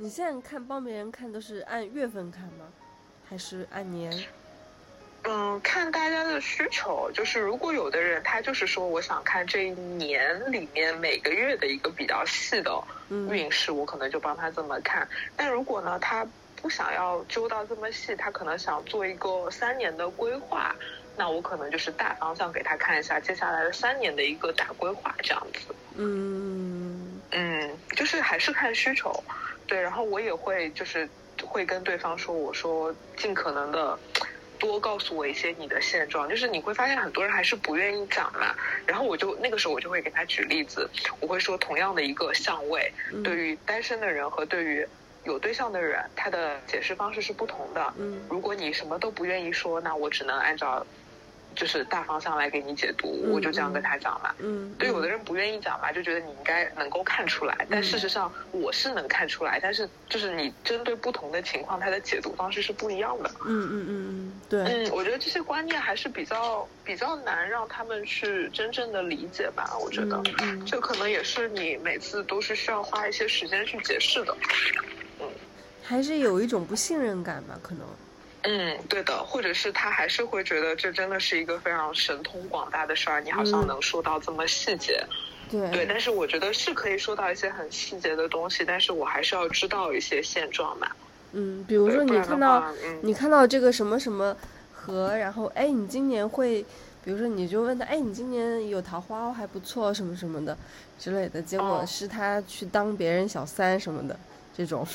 [0.01, 2.65] 你现在看帮别人看都是按月份看吗？
[3.29, 4.09] 还是按年？
[5.23, 15.05] 嗯，看大家的需求，就是如果有的人他就是说我想看这一年里面每个月的一个比较细的运势，我可能就帮他这么看。
[15.35, 16.25] 但如果呢，他
[16.61, 20.73] 不想要揪到这么细，他可能想做一个三年的规划，
[21.17, 25.75] 那我可能就是大方向给他看一下接下来的三年的一个大规划这样子。
[25.97, 29.11] 嗯嗯，就是还是看需求，
[29.69, 29.79] 对。
[29.79, 31.07] 然后我也会就是
[31.41, 33.97] 会跟对方说，我说尽可能的。
[34.59, 38.53] 多告诉我一些你的现状，就是你会发现很多人还是不愿意讲嘛。
[38.85, 40.85] 然后我就那个时候我就会给他举例子，
[41.21, 42.91] 我会说同样的一个相位，
[43.23, 44.85] 对于单身的人和对于
[45.23, 47.93] 有对象的人，他的解释方式是不同的。
[47.97, 50.85] 嗯，如果你什么都不愿意说，那我只能按照。
[51.55, 54.33] 就是大方向来给你解读，我就这样跟他讲嘛。
[54.39, 63.29] 嗯，对，有的人不愿意讲嘛，就觉得你应该能够看出来，但事实上我是能看出来，但是就是你针对不同的情况，他的解读方式是不一样的。
[63.45, 64.61] 嗯嗯嗯嗯，对。
[64.63, 69.77] 嗯，我觉得这些观念还是比较比较难让他们去真正的理解吧。
[69.81, 70.21] 我觉得，
[70.65, 74.37] 这可能也是你每次都是需要花一些时间去解释的。
[75.19, 75.27] 嗯，
[75.83, 77.85] 还是有一种不信任感吧，可能。
[78.43, 85.03] 嗯，对的，或者是他还是会觉得这真的是一个非常神通广大的事儿，你好像能说到这么细节，
[85.51, 90.87] 对对，但是我觉得是可以说到一些很细节的东西，但是我还是要知道一些现状嘛。
[91.33, 92.63] 嗯，比如说你看到
[93.01, 94.35] 你看到这个什么什么
[94.73, 96.63] 和，然后哎，你今年会，
[97.03, 100.57] 比如说你就问他，哎，你今年有桃花还不错，什么什么的
[100.97, 104.17] 之类的，结果是他去当别人小三什么的
[104.55, 104.87] 这种。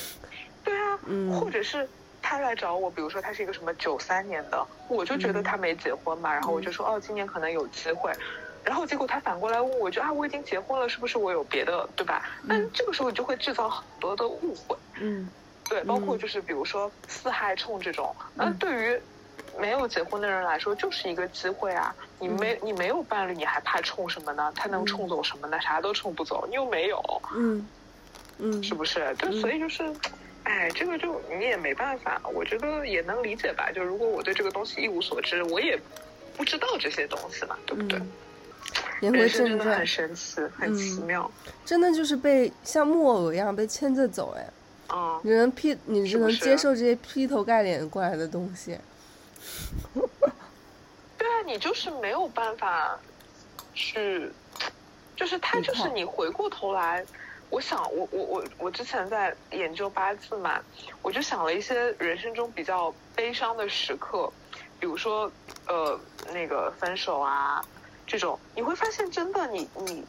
[0.63, 1.87] 对啊，嗯，或者是。
[2.27, 8.11] 他来找我，比如说他是一个什么九三年的，我就觉得他没结婚嘛，然后我就说哦，今年可能有机会，
[8.63, 12.27] 然后结果他反过来问我，就啊，我已经结婚了，是不是我有别的，对吧？
[12.49, 15.29] 但这个时候你就会制造很多的误会，嗯，
[15.69, 18.99] 对，包括就是比如说四害冲这种，那对于
[19.59, 21.95] 没有结婚的人来说，就是一个机会啊！
[22.19, 24.51] 你没你没有伴侣，你还怕冲什么呢？
[24.55, 25.61] 他能冲走什么呢？
[25.61, 27.67] 啥都冲不走，你又没有，嗯。
[28.37, 29.15] 嗯，是不是？
[29.17, 29.81] 就所以就是，
[30.45, 33.71] 哎，这个就你也没办法，我觉得也能理解吧。
[33.71, 35.79] 就如果我对这个东西一无所知，我也
[36.37, 37.99] 不知道这些东西嘛，对不对？
[39.01, 41.29] 言归正传，很神奇，很奇妙，
[41.65, 44.47] 真的就是被像木偶一样被牵着走，哎。
[44.89, 48.77] 哦，你能劈，你只能接受这些劈头盖脸过来的东西。
[51.17, 52.97] 对啊，你就是没有办法
[53.73, 54.31] 去，
[55.15, 57.03] 就是他就是你回过头来，
[57.49, 60.61] 我想我我我我之前在研究八字嘛，
[61.01, 64.31] 我就想了一些人生中比较悲伤的时刻，
[64.79, 65.31] 比如说
[65.67, 65.99] 呃
[66.33, 67.63] 那个分手啊
[68.05, 70.05] 这种，你会发现真的你你。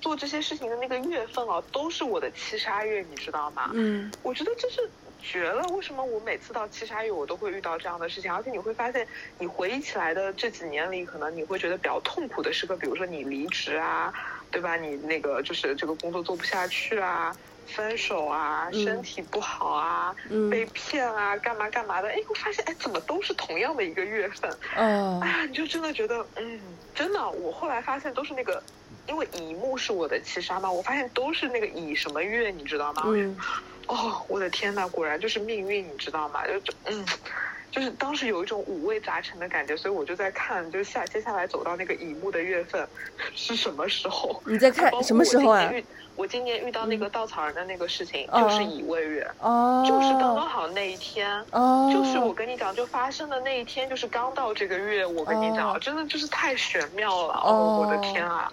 [0.00, 3.72] 做这些事情的那个月份啊，都是我的七杀月，你知道吗？
[3.74, 4.88] 嗯，我觉得这是
[5.20, 5.60] 绝了。
[5.70, 8.32] 为什么我每次到七杀月，我都会遇到这样的事情？
[8.32, 9.04] 而且你会发现，
[9.40, 14.14] 你回忆起来的这几年里，可能你会觉得比较痛苦的时刻，比如说你离职啊，
[14.50, 14.76] 对吧？
[14.76, 17.36] 你那个就是这个工作做不下去啊，
[17.66, 20.14] 分手啊，身体不好啊，
[20.50, 22.08] 被骗啊，干嘛干嘛的？
[22.08, 24.50] 哎，我发现，哎，怎么都是同样的一个月份？
[24.76, 28.64] 嗯，哎呀，你就真的觉得，嗯，真的，我后来发现都是那个。
[29.06, 33.02] 因为乙木是我的七杀嘛，我发现都是那个乙什么月，你知道吗？
[33.06, 33.36] 嗯。
[33.86, 36.46] 哦，我的天呐，果然就是命运，你知道吗？
[36.46, 37.04] 就就嗯，
[37.70, 42.86] 就是当时有一种五味杂陈的感觉，所以我就在看，就下接下来走到那个乙木的月份
[43.34, 44.40] 是什么时候？
[44.46, 45.72] 你在看什么时候啊？
[46.16, 58.52] 我今年遇到那个稻草人的那个事情，就是乙未月，哦，就是刚刚好那一天，哦，就是我跟你讲，就发生的那一天，就是刚到这个月，我跟你讲，真的就是太玄妙了，哦，我的天啊！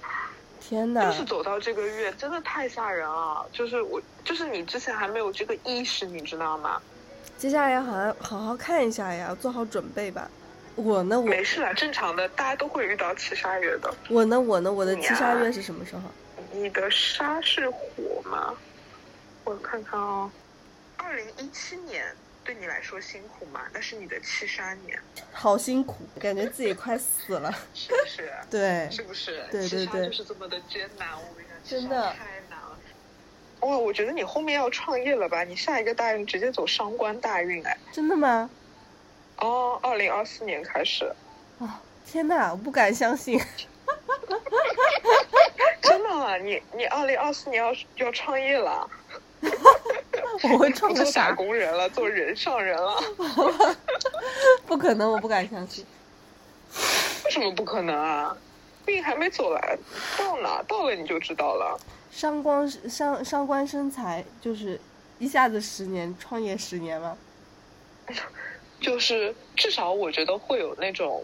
[0.61, 1.05] 天呐！
[1.05, 3.45] 就是走到这个月，真的太吓人了。
[3.51, 6.81] 就是我，就是你之前还没有这个意识，你知道吗？
[7.37, 10.29] 接下来要好像好好看一下呀，做好准备吧。
[10.75, 13.93] 我呢，我没事啦，正常的，大家都会遇到七杀月的。
[14.09, 16.01] 我呢，我呢，我的七杀月是什么时候？
[16.51, 18.53] 你的杀是火吗？
[19.43, 20.29] 我看看哦，
[20.97, 22.05] 二零一七年。
[22.45, 23.61] 对你来说辛苦吗？
[23.73, 24.99] 那是你的七杀年，
[25.31, 28.31] 好辛苦，感觉自己快死了，是不是？
[28.51, 29.43] 对，是不是？
[29.49, 32.13] 对对对，就是这么的艰难，我跟你讲，真的。
[33.65, 35.43] 哇，我觉得你后面要创业了吧？
[35.43, 38.47] 你下一个大运直接走商官大运哎，真的吗？
[39.37, 41.11] 哦，二零二四年开始。
[41.57, 41.67] 哦，
[42.05, 43.41] 天哪，我不敢相信。
[45.81, 47.73] 真的，你你二零二四年要
[48.05, 48.87] 要创业了。
[50.43, 53.01] 我会创个打工人了，做人上人了。
[54.67, 55.83] 不可能，我不敢相信。
[57.25, 58.37] 为什么不可能啊？
[58.85, 59.79] 病还没走完，
[60.17, 61.79] 到哪到了你就知道了。
[62.11, 64.79] 商官商商官生财，就是
[65.19, 67.17] 一下子十年创业十年吗？
[68.79, 71.23] 就是至少我觉得会有那种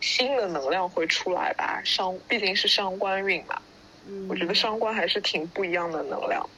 [0.00, 1.82] 新的能量会出来吧。
[1.84, 3.60] 商毕竟是伤官运嘛，
[4.28, 6.48] 我觉得伤官还是挺不一样的能量。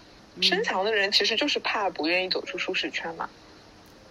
[0.41, 3.29] 身强的人其实就是怕不愿意走出舒适圈嘛，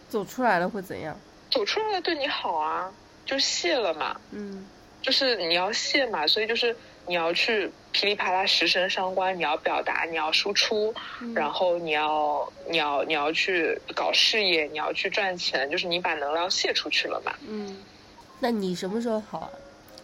[0.09, 1.17] 走出来了会怎样？
[1.49, 2.91] 走出来了对你好啊，
[3.25, 4.19] 就谢了嘛。
[4.32, 4.67] 嗯，
[5.08, 10.93] 就是你要泄嘛，所以就是你要去噼里啪啦十神伤官，你要表达，你要输出，
[11.34, 17.32] 然后你要你要你要去搞事业，你要去赚钱，就是你把能量泄出去了嘛。
[17.47, 17.82] 嗯，
[18.41, 19.49] 那你什么时候好啊？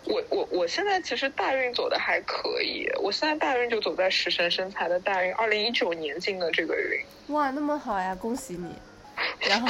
[0.05, 7.35] 我我我现在其实大运走的还可以，我现在大运就走在食神生财的大运，二零一九年进的这个运。
[7.35, 8.73] 哇，那么好呀，恭喜你！
[9.49, 9.67] 然后，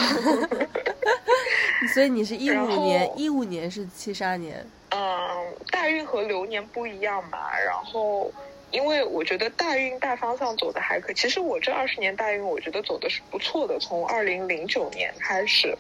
[1.91, 4.63] 所以你是一五年，一五年是七杀年。
[4.93, 8.31] 嗯，大运和流年不一样嘛，然后。
[8.71, 13.77] 因为我觉得大运大方向走的还可以，其实我这二十年大运我觉得走的是不错的。
[13.79, 15.77] 从二零零九年开始，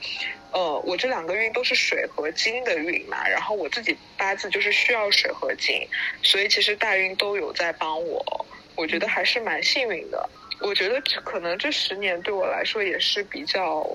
[0.51, 5.87] 呃，我这两个运都是水和金的运嘛，然后我自己八字就是需要水和金，
[6.21, 8.45] 所以其实大运都有在帮我，
[8.75, 10.29] 我觉得还是蛮幸运的。
[10.61, 13.89] 我觉得可能这十年对我来说也是比较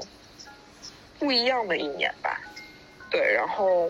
[1.20, 2.40] 不一样的一年吧。
[3.12, 3.88] 对，然后，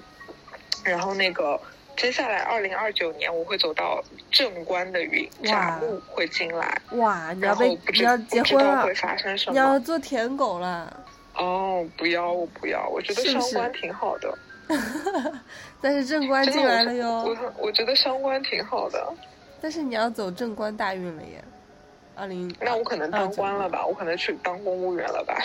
[0.85, 1.61] 然后那个。
[1.97, 4.01] 接下来，二零二九年我会走到
[4.31, 6.81] 正官的运，甲木会进来。
[6.93, 9.53] 哇，你要被你要结婚了，会发生什么？
[9.53, 10.97] 你要做舔狗了。
[11.35, 14.33] 哦，不要，我不要，我觉得伤官挺好的。
[15.83, 17.25] 但是正官进来了哟。
[17.25, 19.13] 我我觉得伤官挺好的。
[19.61, 21.43] 但是你要走正官大运了耶，
[22.19, 22.53] 二零。
[22.61, 23.87] 那我可能当官了吧？
[23.87, 25.41] 我可能去当公务员了吧？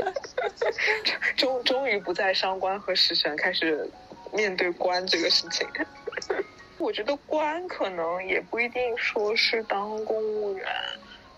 [1.36, 3.88] 终终于不再伤官和食神开始。
[4.32, 5.64] 面对官这个事情，
[6.78, 10.66] 我觉得官可能也不一定说是当公务员，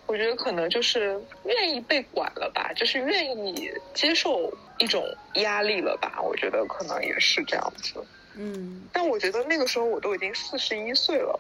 [0.06, 5.04] 我觉得可能就是愿意被管了吧，就是愿意接受一种
[5.34, 6.18] 压力了吧。
[6.22, 8.02] 我觉得可能也是这样子。
[8.34, 11.38] 嗯，但我觉得那个时候我都已经四十一岁了，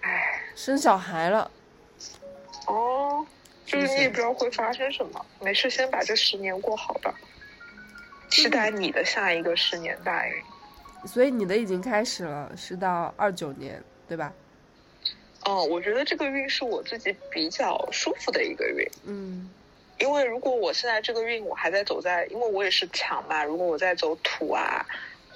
[0.00, 1.50] 唉，生小孩了。
[2.66, 3.26] 哦，
[3.66, 7.14] 就是你也不知道会发生什么，没事，先把这十年过好吧。
[8.30, 10.34] 期待你的下一个十年大运。
[11.06, 14.32] 所以你的已经开始了，是到二九年，对吧？
[15.44, 18.90] 哦，我觉得这个运是我自己比较舒服的一个运。
[19.04, 19.50] 嗯，
[19.98, 24.84] 因为如果我现在这个运我还在走在，因为我也是强嘛，如果我在走土啊、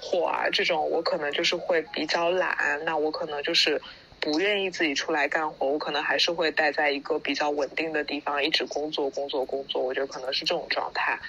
[0.01, 3.79] 火啊这种，我可能就是会比较懒，那我可能就是
[4.21, 9.81] 不愿意自己出来干活，我可能还是会待在一个比较稳定的地方，一直工作、工作、工作。
[9.81, 11.19] 我觉得可能是这种状态。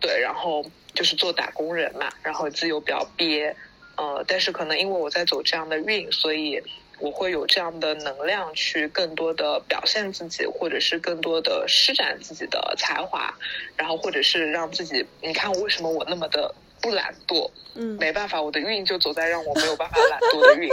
[0.00, 3.54] 对，然后就是做打工人嘛，然后自由比较憋，
[3.96, 6.62] 呃，但是可能因为我在走这样的运，所以。
[7.00, 13.34] 我会有这样的能量去更多的表现自己，或者是更多的施展自己的才华，
[13.76, 16.54] 然后或者是让自己，你看为什么我那么的
[16.84, 17.50] 不懒惰？
[17.74, 20.68] 嗯，没办法，我的运就走在让我没有办法懒惰的运。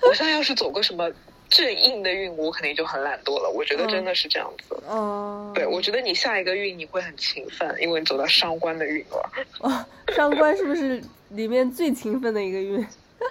[0.00, 1.12] 我现在要是走个什么
[1.50, 3.50] 正印的运，我肯定就很懒惰了。
[3.50, 4.74] 我觉得真的是这样子。
[4.88, 9.30] 哦，对，我觉得你下一个运你会很勤奋，因为你走到伤官的运了。
[9.60, 9.84] 哦，
[10.14, 12.86] 伤官是不是里面最勤奋的一个运？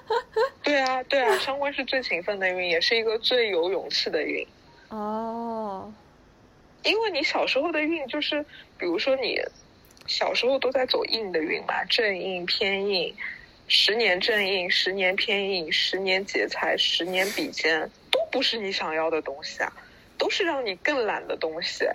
[0.63, 4.47] 对啊，对啊，伤官是最勤奋的运，也是一个最有勇气的运。
[4.89, 5.91] 哦，
[6.83, 8.45] 因为你小时候的运就是，
[8.77, 9.41] 比如说你
[10.05, 13.15] 小时候都在走硬的运嘛，正印、偏印，
[13.67, 19.71] 十年正印，十年偏印，十年劫财，十年比肩，都不是你想要的东西啊，
[20.17, 21.85] 都是让你更懒的东西。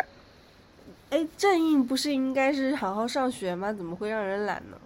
[1.11, 3.72] 哎，正印不是应该是好好上学吗？
[3.72, 4.78] 怎么会让人懒呢？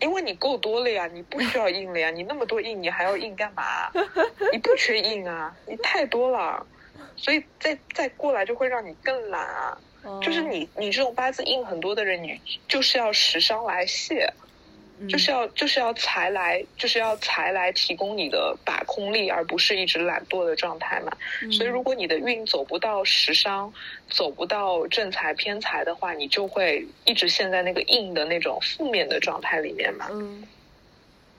[0.00, 3.90] 因为你够多了呀，你不需要印了呀，你那么多印，你还要印干嘛？
[4.52, 6.66] 你不缺印啊，你太多了，
[7.16, 9.78] 所以再再过来就会让你更懒啊。
[10.22, 14.32] 就是你你这种八字硬很多的人，你就是要食伤来泄。
[15.10, 21.12] 就是要就是要财来就是要财来提供你的把控力，而不是一直懒惰的状态嘛。
[21.52, 23.70] 所以如果你的运走不到食伤，
[24.08, 30.08] 走不到正财偏财的话，你就会一直陷在那个硬的那种负面的状态里面嘛。
[30.10, 30.48] 嗯，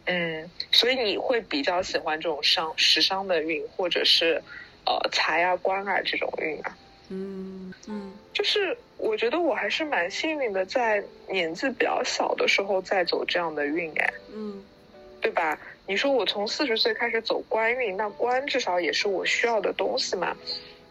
[0.05, 4.39] 嗯，所以你会比较喜欢这种伤时伤的运，或者是
[4.86, 6.78] 呃财啊官啊这种运啊。
[7.09, 14.63] 嗯嗯，就是我觉得我还是蛮幸运的，在年纪比较小的时候再走这样的运，哎，嗯，
[15.21, 15.57] 对吧？
[15.85, 20.35] 你说我从四十岁开始走官运，那官至少也是我需要的东西嘛。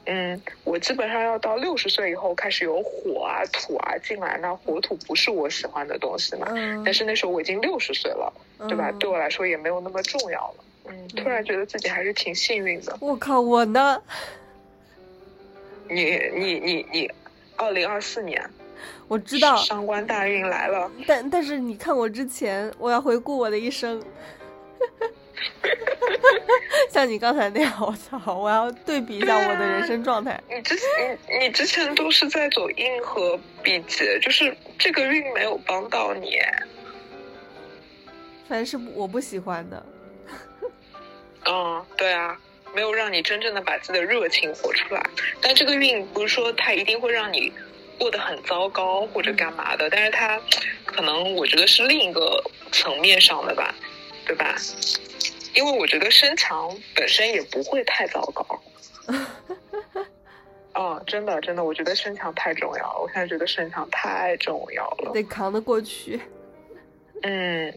[0.06, 6.46] 嗯，我基本上要到六十岁以后开始有火啊土啊进来，那火土不是我喜欢的东西嘛。
[6.50, 8.32] 嗯，但是那时候我已经六十岁了，
[8.68, 8.90] 对吧？
[9.00, 10.64] 对我来说也没有那么重要了。
[10.86, 12.96] 嗯，突然觉得自己还是挺幸运的。
[13.00, 14.00] 我靠，我呢？
[15.88, 17.10] 你你你你，
[17.56, 18.48] 二零二四年，
[19.08, 20.90] 我知道上官大运来了。
[21.06, 24.02] 但但是你看我之前，我要回顾我的一生，
[26.90, 28.34] 像你刚才那样，我操！
[28.34, 30.40] 我要对比一下我的人生状态。
[30.48, 36.38] 你之前你你之前都是在走硬和比劫，就是这个运没有帮到你。
[38.48, 39.84] 反正是我不喜欢的。
[41.46, 42.38] 嗯，对啊。
[42.76, 45.02] 没有让你真正的把自己的热情活出来，
[45.40, 47.50] 但这个运不是说它一定会让你
[47.98, 50.38] 过得很糟糕或者干嘛的，但是它
[50.84, 53.74] 可能我觉得是另一个层面上的吧，
[54.26, 54.54] 对吧？
[55.54, 58.62] 因为我觉得身强本身也不会太糟糕。
[60.74, 66.20] 哦，真的真的，我觉得身强太重要了，我现在觉得身强太重要了，得扛得过去。
[67.22, 67.72] 嗯，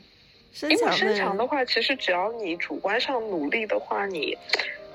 [0.64, 4.38] 因为身强的话，其实只要你主观上努力的话，你。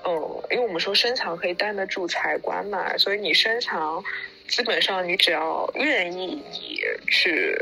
[0.07, 4.03] 嗯，因为我们说身强可以担得住财官嘛，所以你身强，
[4.49, 6.81] 基本上你只要愿意你
[7.11, 7.59] 去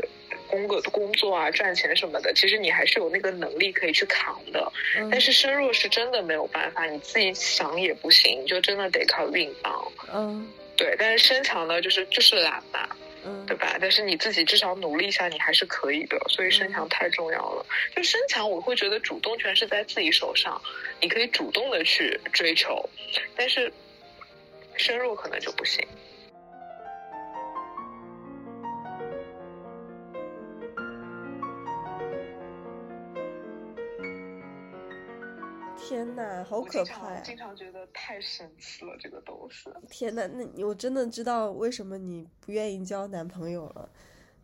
[0.47, 4.71] 工作、工作啊、赚钱什么的，其实你还是有那个能力可以去扛的。
[5.09, 9.91] 但是身弱是真的没有办法，你自己想也不行，就真的得靠运帮。
[10.13, 12.87] 嗯，对，但是身强呢，就是就是懒嘛。
[13.25, 13.77] 嗯，对吧？
[13.79, 16.19] 但是你自己至少努力一下，你还是可以的。
[16.29, 17.65] 所以身强太重要了。
[17.95, 20.61] 就身强，我会觉得主动权是在自己手上，
[21.01, 22.89] 你可以主动的去追求。
[23.35, 23.71] 但是
[24.75, 25.85] 身弱可能就不行。
[35.93, 37.21] 天呐，好可怕呀！
[37.23, 39.71] 经常觉得太神奇了，这个都是。
[39.91, 43.87] 天呐，那我真的知道为什么你不愿意交男朋友了。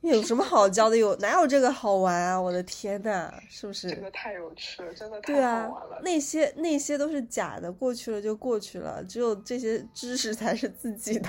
[0.01, 0.95] 有什么好交的？
[0.95, 2.39] 有哪有这个好玩啊？
[2.39, 3.89] 我的天呐，是不是？
[3.89, 11.27] 这个太有趣了，真的太啊好玩了。，那些那些都是假的，过去了就过去了，只有这些知识才是自己的。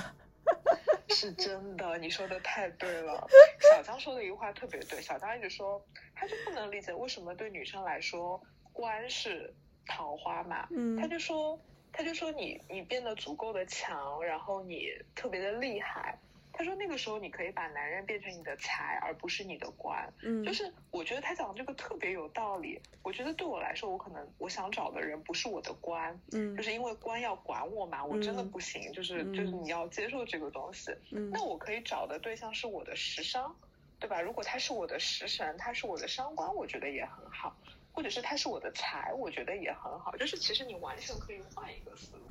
[1.09, 3.27] 是真的，你说的太对了。
[3.73, 8.39] 小江说的一句话特别对，小江一直说，他就不能理解为什么对女生来说，
[8.71, 9.53] 官是
[9.91, 11.59] 桃花嘛，嗯他就说，
[11.91, 16.17] 他就说你你变得足够的强，然后你特别的厉害。
[16.53, 20.07] 他说那个时候你可以把男人变成你的财，而不是你的官。
[20.21, 22.79] 嗯，就是我觉得他讲的这个特别有道理。
[23.03, 30.91] 我觉得对我来说，我可能我想找的人不是我的官，嗯就是因为官要管我嘛，我真的嗯不行，就是嗯就是你要接受这个东西。
[31.11, 33.55] 嗯那我可以找的对象是我的食伤，
[33.97, 34.21] 对吧？
[34.21, 37.49] 如果他是我的食神，他是我的伤官，我觉得也很好；
[37.93, 40.15] 或者是他是我的财，我觉得也很好。
[40.17, 42.21] 就是其实你完全可以换一个思路。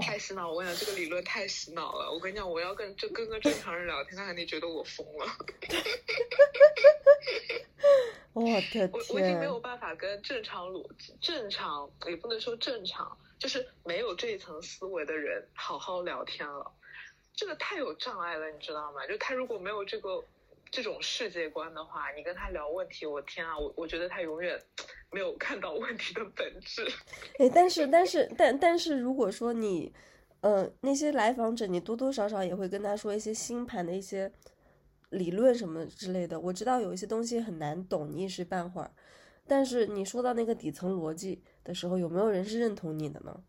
[0.00, 0.50] 太洗脑！
[0.50, 2.10] 我跟你讲，这个理论太洗脑了。
[2.10, 5.26] 我跟你讲，我要跟就跟个正常人聊天，他肯定觉得我疯了。
[8.32, 16.72] 我的我我已经没有，办法跟正常逻辑、正常也不能说正常，就是没有这一层思维的人好好聊天了。
[17.34, 19.06] 这个太有障碍了，你知道吗？
[19.06, 20.24] 就他如果没有这个
[20.70, 24.60] 这种世界观的话，你跟他聊问题，我天啊，我我觉得他永远
[25.10, 26.86] 没有看到问题的本质。
[27.38, 29.92] 哎，但是但是但但是如果说你，
[30.40, 34.32] 呃，那些来访者，你多多少少也会跟他说一些星盘的一些
[35.10, 36.38] 理论什么之类的。
[36.38, 38.90] 我知道有一些东西很难懂，你一时半会儿，
[39.46, 43.42] 但是你说到那个底层逻辑的时候，有没有人是认同你的呢？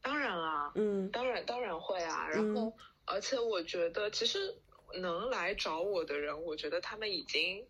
[0.00, 2.28] 当然啊，嗯当然当然会啊。
[2.28, 2.72] 然后，嗯
[3.04, 4.38] 而且我觉得，其实
[4.94, 7.66] 能来找我的人，我觉得他们已经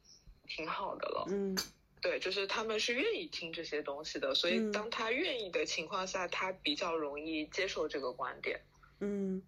[0.47, 1.27] 挺好的了。
[1.31, 1.63] 嗯
[2.01, 8.61] 对，就是他们是愿意听这些东西的，所以嗯当他愿意的情况下，他比较容易接受这个观点。
[8.99, 9.43] 嗯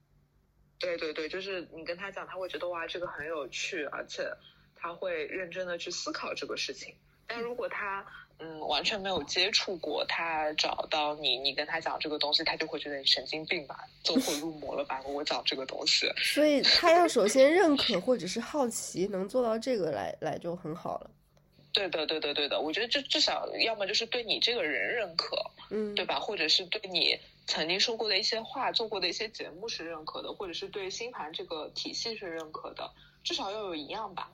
[0.79, 4.31] 对对对，就是你跟他讲，他会觉得哇，这个很有趣，而且
[4.77, 6.95] 他会认真的去思考这个事情。
[7.27, 8.07] 但如果他
[8.39, 16.11] 嗯完全没有接触过，他找到你，你跟他讲这个东西，他就会觉得你神经病吧，走火入魔了吧，跟我讲这个东西。
[16.17, 21.11] 所以他要首先认可或者是好奇，能做到这个来来就很好了。
[21.75, 25.37] 对的，对的，对的，我觉得至至少要么就是对你这个人认可，
[25.71, 26.21] 嗯，对吧？
[26.21, 32.89] 或者是对你曾经说过的一些话、做过的一些节目是认可的，或者是对星盘这个体系是认可的，
[33.25, 34.31] 至少要有一样吧。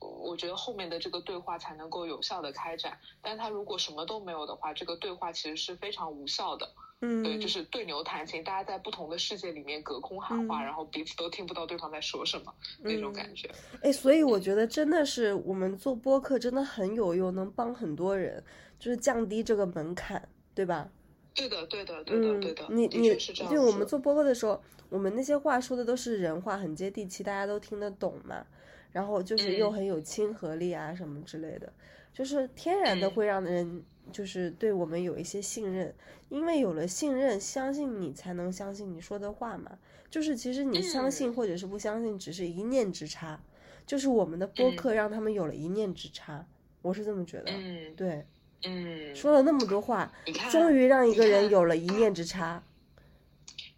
[0.00, 2.98] 我觉得后面的这个对话才能够有效的开展。
[3.20, 6.68] 但他如果什么都没有的话，这个对话其实是非常无效的。
[7.02, 13.50] 嗯，对，就是对牛弹琴，大家在不同的世界里面隔空喊话，嗯然后彼此都听不到对方在说什么、那种感觉。
[13.82, 18.44] 哎，所以我觉得真的是我们做播客真的很有用，能帮很多人，
[18.78, 20.90] 就是降低这个门槛，对吧？
[21.34, 28.44] 对的，对的，对的，嗯对的，，你你的确是这样子对我们做播客的时候，我们那些话说的都是人话，很接地气，大家都听得懂嘛。
[28.92, 31.72] 然后就是又嗯很有亲和力啊什么之类的，
[32.12, 35.94] 就是天然的嗯会让人就是对我们有一些信任，
[36.28, 39.78] 因为有了信任，相信你才能相信你说的话嘛。
[40.10, 43.40] 就是其实你相信嗯或者是不相信，只是一念之差。
[43.86, 46.46] 就是我们的播嗯客让他们有了一念之差，
[46.82, 47.44] 我是这么觉得。
[47.52, 48.24] 嗯对，
[48.64, 50.12] 嗯，说了那么多话，
[50.50, 52.62] 终于让一个人有了一念之差。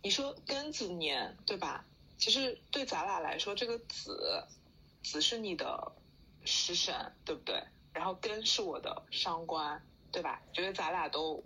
[0.03, 1.85] 你说庚子年对吧？
[2.19, 4.43] 其实对咱俩来说，这个子，
[5.03, 5.93] 子是你的
[6.45, 6.95] 食神，
[7.25, 7.63] 对不对？
[7.93, 10.41] 然后根是我的伤官，对吧？
[10.53, 11.43] 觉得咱俩都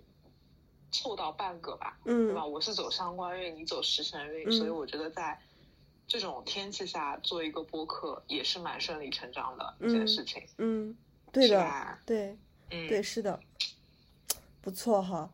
[0.93, 2.43] 凑到半个吧，嗯对吧？
[2.43, 5.39] 嗯我是走伤官运，你走食神运，嗯所以我觉得在
[6.07, 10.97] 这种天气下做一个播客也是蛮顺理成章的一件嗯事情，嗯，
[11.33, 11.99] 对的？
[12.07, 12.39] 对
[12.71, 13.41] 嗯，对，是的，
[14.61, 15.29] 不错哈。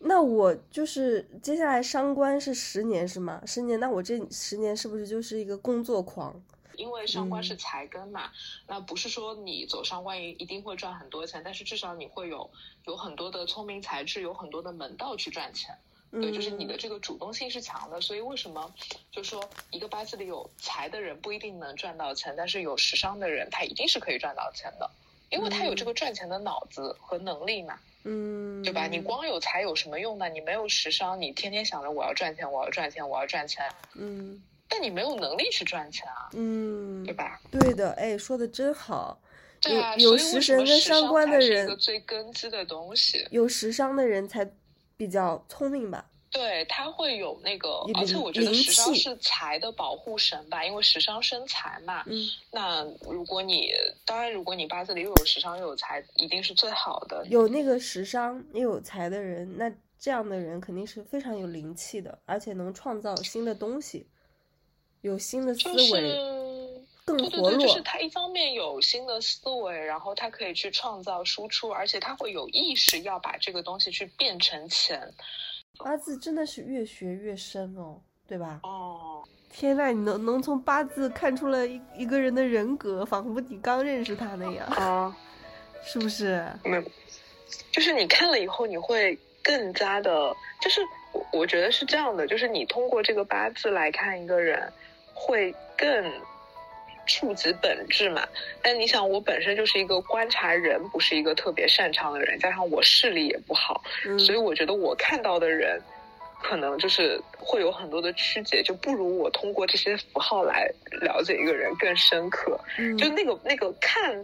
[0.00, 3.42] 那我就是接下来伤官是十年是吗？
[3.44, 6.40] 十年，那我这十年是不是就是一个工作狂？
[6.78, 8.30] 因为伤官是嗯财根嘛，
[8.66, 12.48] 那不是说你走伤官一一定会赚很多钱，但是至少你会有
[12.86, 15.76] 有很多的聪明才智，有很多的门道去赚钱。
[16.10, 18.72] 对，就是你的嗯这个主动性是强的，所以为什么
[19.12, 24.90] 就说一个八字里有财的人不一定能赚到钱，但是有时伤的人他一定是可以赚到钱的，
[25.28, 28.86] 因为他有这个赚钱的脑子和能力嘛，嗯，对吧？
[28.86, 30.30] 你光有财有什么用呢？
[30.30, 37.40] 你没有时伤，你天天想着我要赚钱，我要赚钱，我要赚钱，嗯但你没有能力去赚钱啊，嗯，对吧？
[37.50, 39.18] 对的，哎，说的真好。
[39.60, 43.26] 对啊，有有食神跟什么时伤官的人一个最根基的东西。
[43.30, 44.48] 有时伤的人才
[44.96, 46.04] 比较聪明吧？
[46.30, 52.04] 对，他会有那个有，而且灵我觉得灵时伤气是财的保护神吧，因为时伤生财嘛。
[52.06, 53.70] 嗯，那如果你
[54.04, 57.26] 当然，如果你八字里又有时伤又有财，一定是最好的。
[57.28, 64.06] 有那个时伤又有财的人，那这样的人肯定是非常有灵气的，而且能创造新的东西，
[65.02, 66.00] 有新的思就维。
[66.00, 66.38] 是
[67.04, 67.66] 更对对对，活络。
[67.66, 75.10] 就是他一方面有新的思维，然后他可以去创造输出，而且他会有意识要把这个东西去变成钱。
[75.78, 78.60] 八字真的是越学越深哦，对吧？
[78.62, 85.16] 哦，天呐，你能能从八字看出来一一个人的人格，仿佛你刚认识他那样，啊，
[85.82, 86.44] 是不是？
[86.64, 86.82] 没，
[87.72, 90.82] 就是你看了以后，你会更加的，就是
[91.12, 94.70] 我我觉得是这样的，就是你通过这个八字来看一个人，
[95.18, 96.12] 会更
[97.06, 98.26] 触及本质嘛。
[98.62, 105.80] 但你想，我本身就是一个观察人，不是一个特别擅长的人，加上我视力也不好，嗯，所以我觉得我看到的人，
[106.42, 112.58] 可能就是会有很多的曲解，就不如我通过这些符号来了解一个人更深刻。
[112.78, 114.22] 嗯就那个那个看，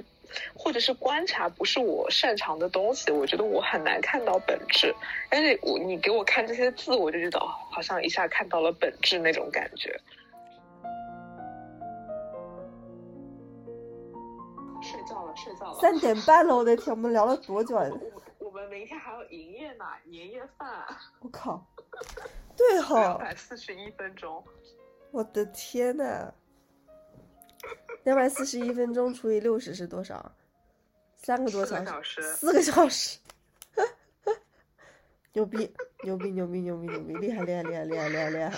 [0.54, 4.94] 或者是观察，不是我擅长的东西，我觉得我很难看到本质。
[5.30, 9.98] 但是我你给我看这些字，我就觉得哦，好像一下看到了本质那种感觉。
[15.80, 17.88] 三点半了，我的天，我们聊了多久啊？
[18.38, 20.68] 我我们明天还要营业呢，年夜饭，
[21.20, 21.64] 我靠，
[22.56, 24.42] 对哈两，百四十一分钟。
[25.10, 26.32] 我的天呐，
[28.04, 30.32] 两百四十一分钟除以六十是多少？
[31.16, 33.18] 三个多小小时四个小时，
[35.32, 35.72] 牛逼，
[36.02, 38.52] 牛逼，牛逼，牛逼，牛逼，厉害，厉害，厉害，厉害，厉害，厉害！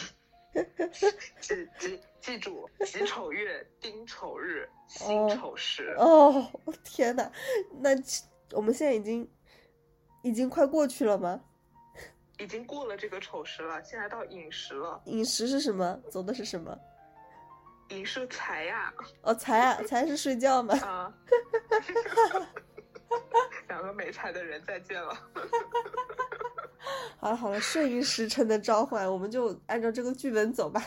[2.27, 5.95] 记住，己丑月丁丑日辛哦丑时。
[5.97, 6.45] 哦，
[6.83, 7.31] 天呐，
[7.79, 7.91] 那
[8.51, 9.31] 我们现在已经
[10.25, 11.41] 已经快过去了吗？
[12.39, 15.01] 已经过了这个丑时了，现在到寅时了。
[15.05, 15.97] 饮食是什么？
[16.11, 16.77] 走的是什么？
[17.91, 20.75] 寅是财呀，哦，财啊，财是睡觉吗？
[20.83, 21.15] 啊，
[23.69, 25.15] 两个没财的人再见了。
[27.19, 30.83] 好 了好了，顺应时辰的召唤，我们就按照这个剧本走吧。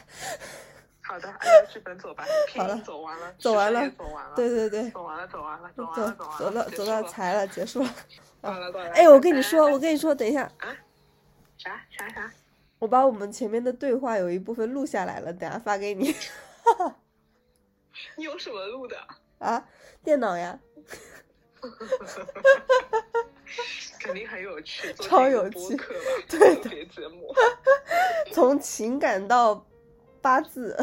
[1.09, 2.23] 好的，按照剧本走吧。
[2.55, 3.91] 好了走完了，走完了
[4.35, 7.89] 对对对，走完了，走完了，走完走了，走完了，走到走到财了，结束了。
[8.41, 8.91] 过了过了。
[8.91, 10.77] 哎，我跟你说，我跟你说，等一下啊，
[11.57, 12.31] 啥啥啥？
[12.77, 16.15] 我把我们前面的对话有一部分录下来了，等下发给你。
[18.15, 18.95] 你有什么录的？
[19.39, 19.65] 啊，
[20.03, 20.59] 电脑呀，
[23.99, 25.99] 肯定很有趣，做超成一个有趣播客吧，
[26.29, 27.33] 对特别节目。
[28.31, 29.65] 从情感到
[30.21, 30.77] 八字，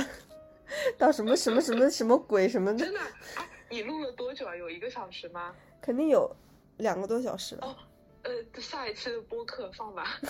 [0.99, 3.01] 到什么什么什么什么鬼什么的真，的？
[3.37, 4.55] 哎，你录了多久啊？
[4.57, 5.55] 有一个小时吗？
[5.81, 6.35] 肯定有
[6.79, 7.67] 两个多小时了。
[7.67, 7.77] 哦，
[8.23, 10.19] 呃，下一期的播客放吧，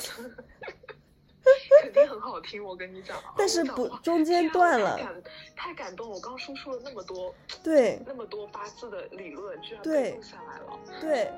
[1.83, 3.17] 肯定很好听，我跟你讲。
[3.37, 5.23] 但是不中间断了太感
[5.57, 6.15] 太感动了！
[6.17, 7.33] 我刚输出了那么多
[7.63, 10.79] 对那么多八字的理论，居然对被录下来了。
[11.01, 11.31] 对，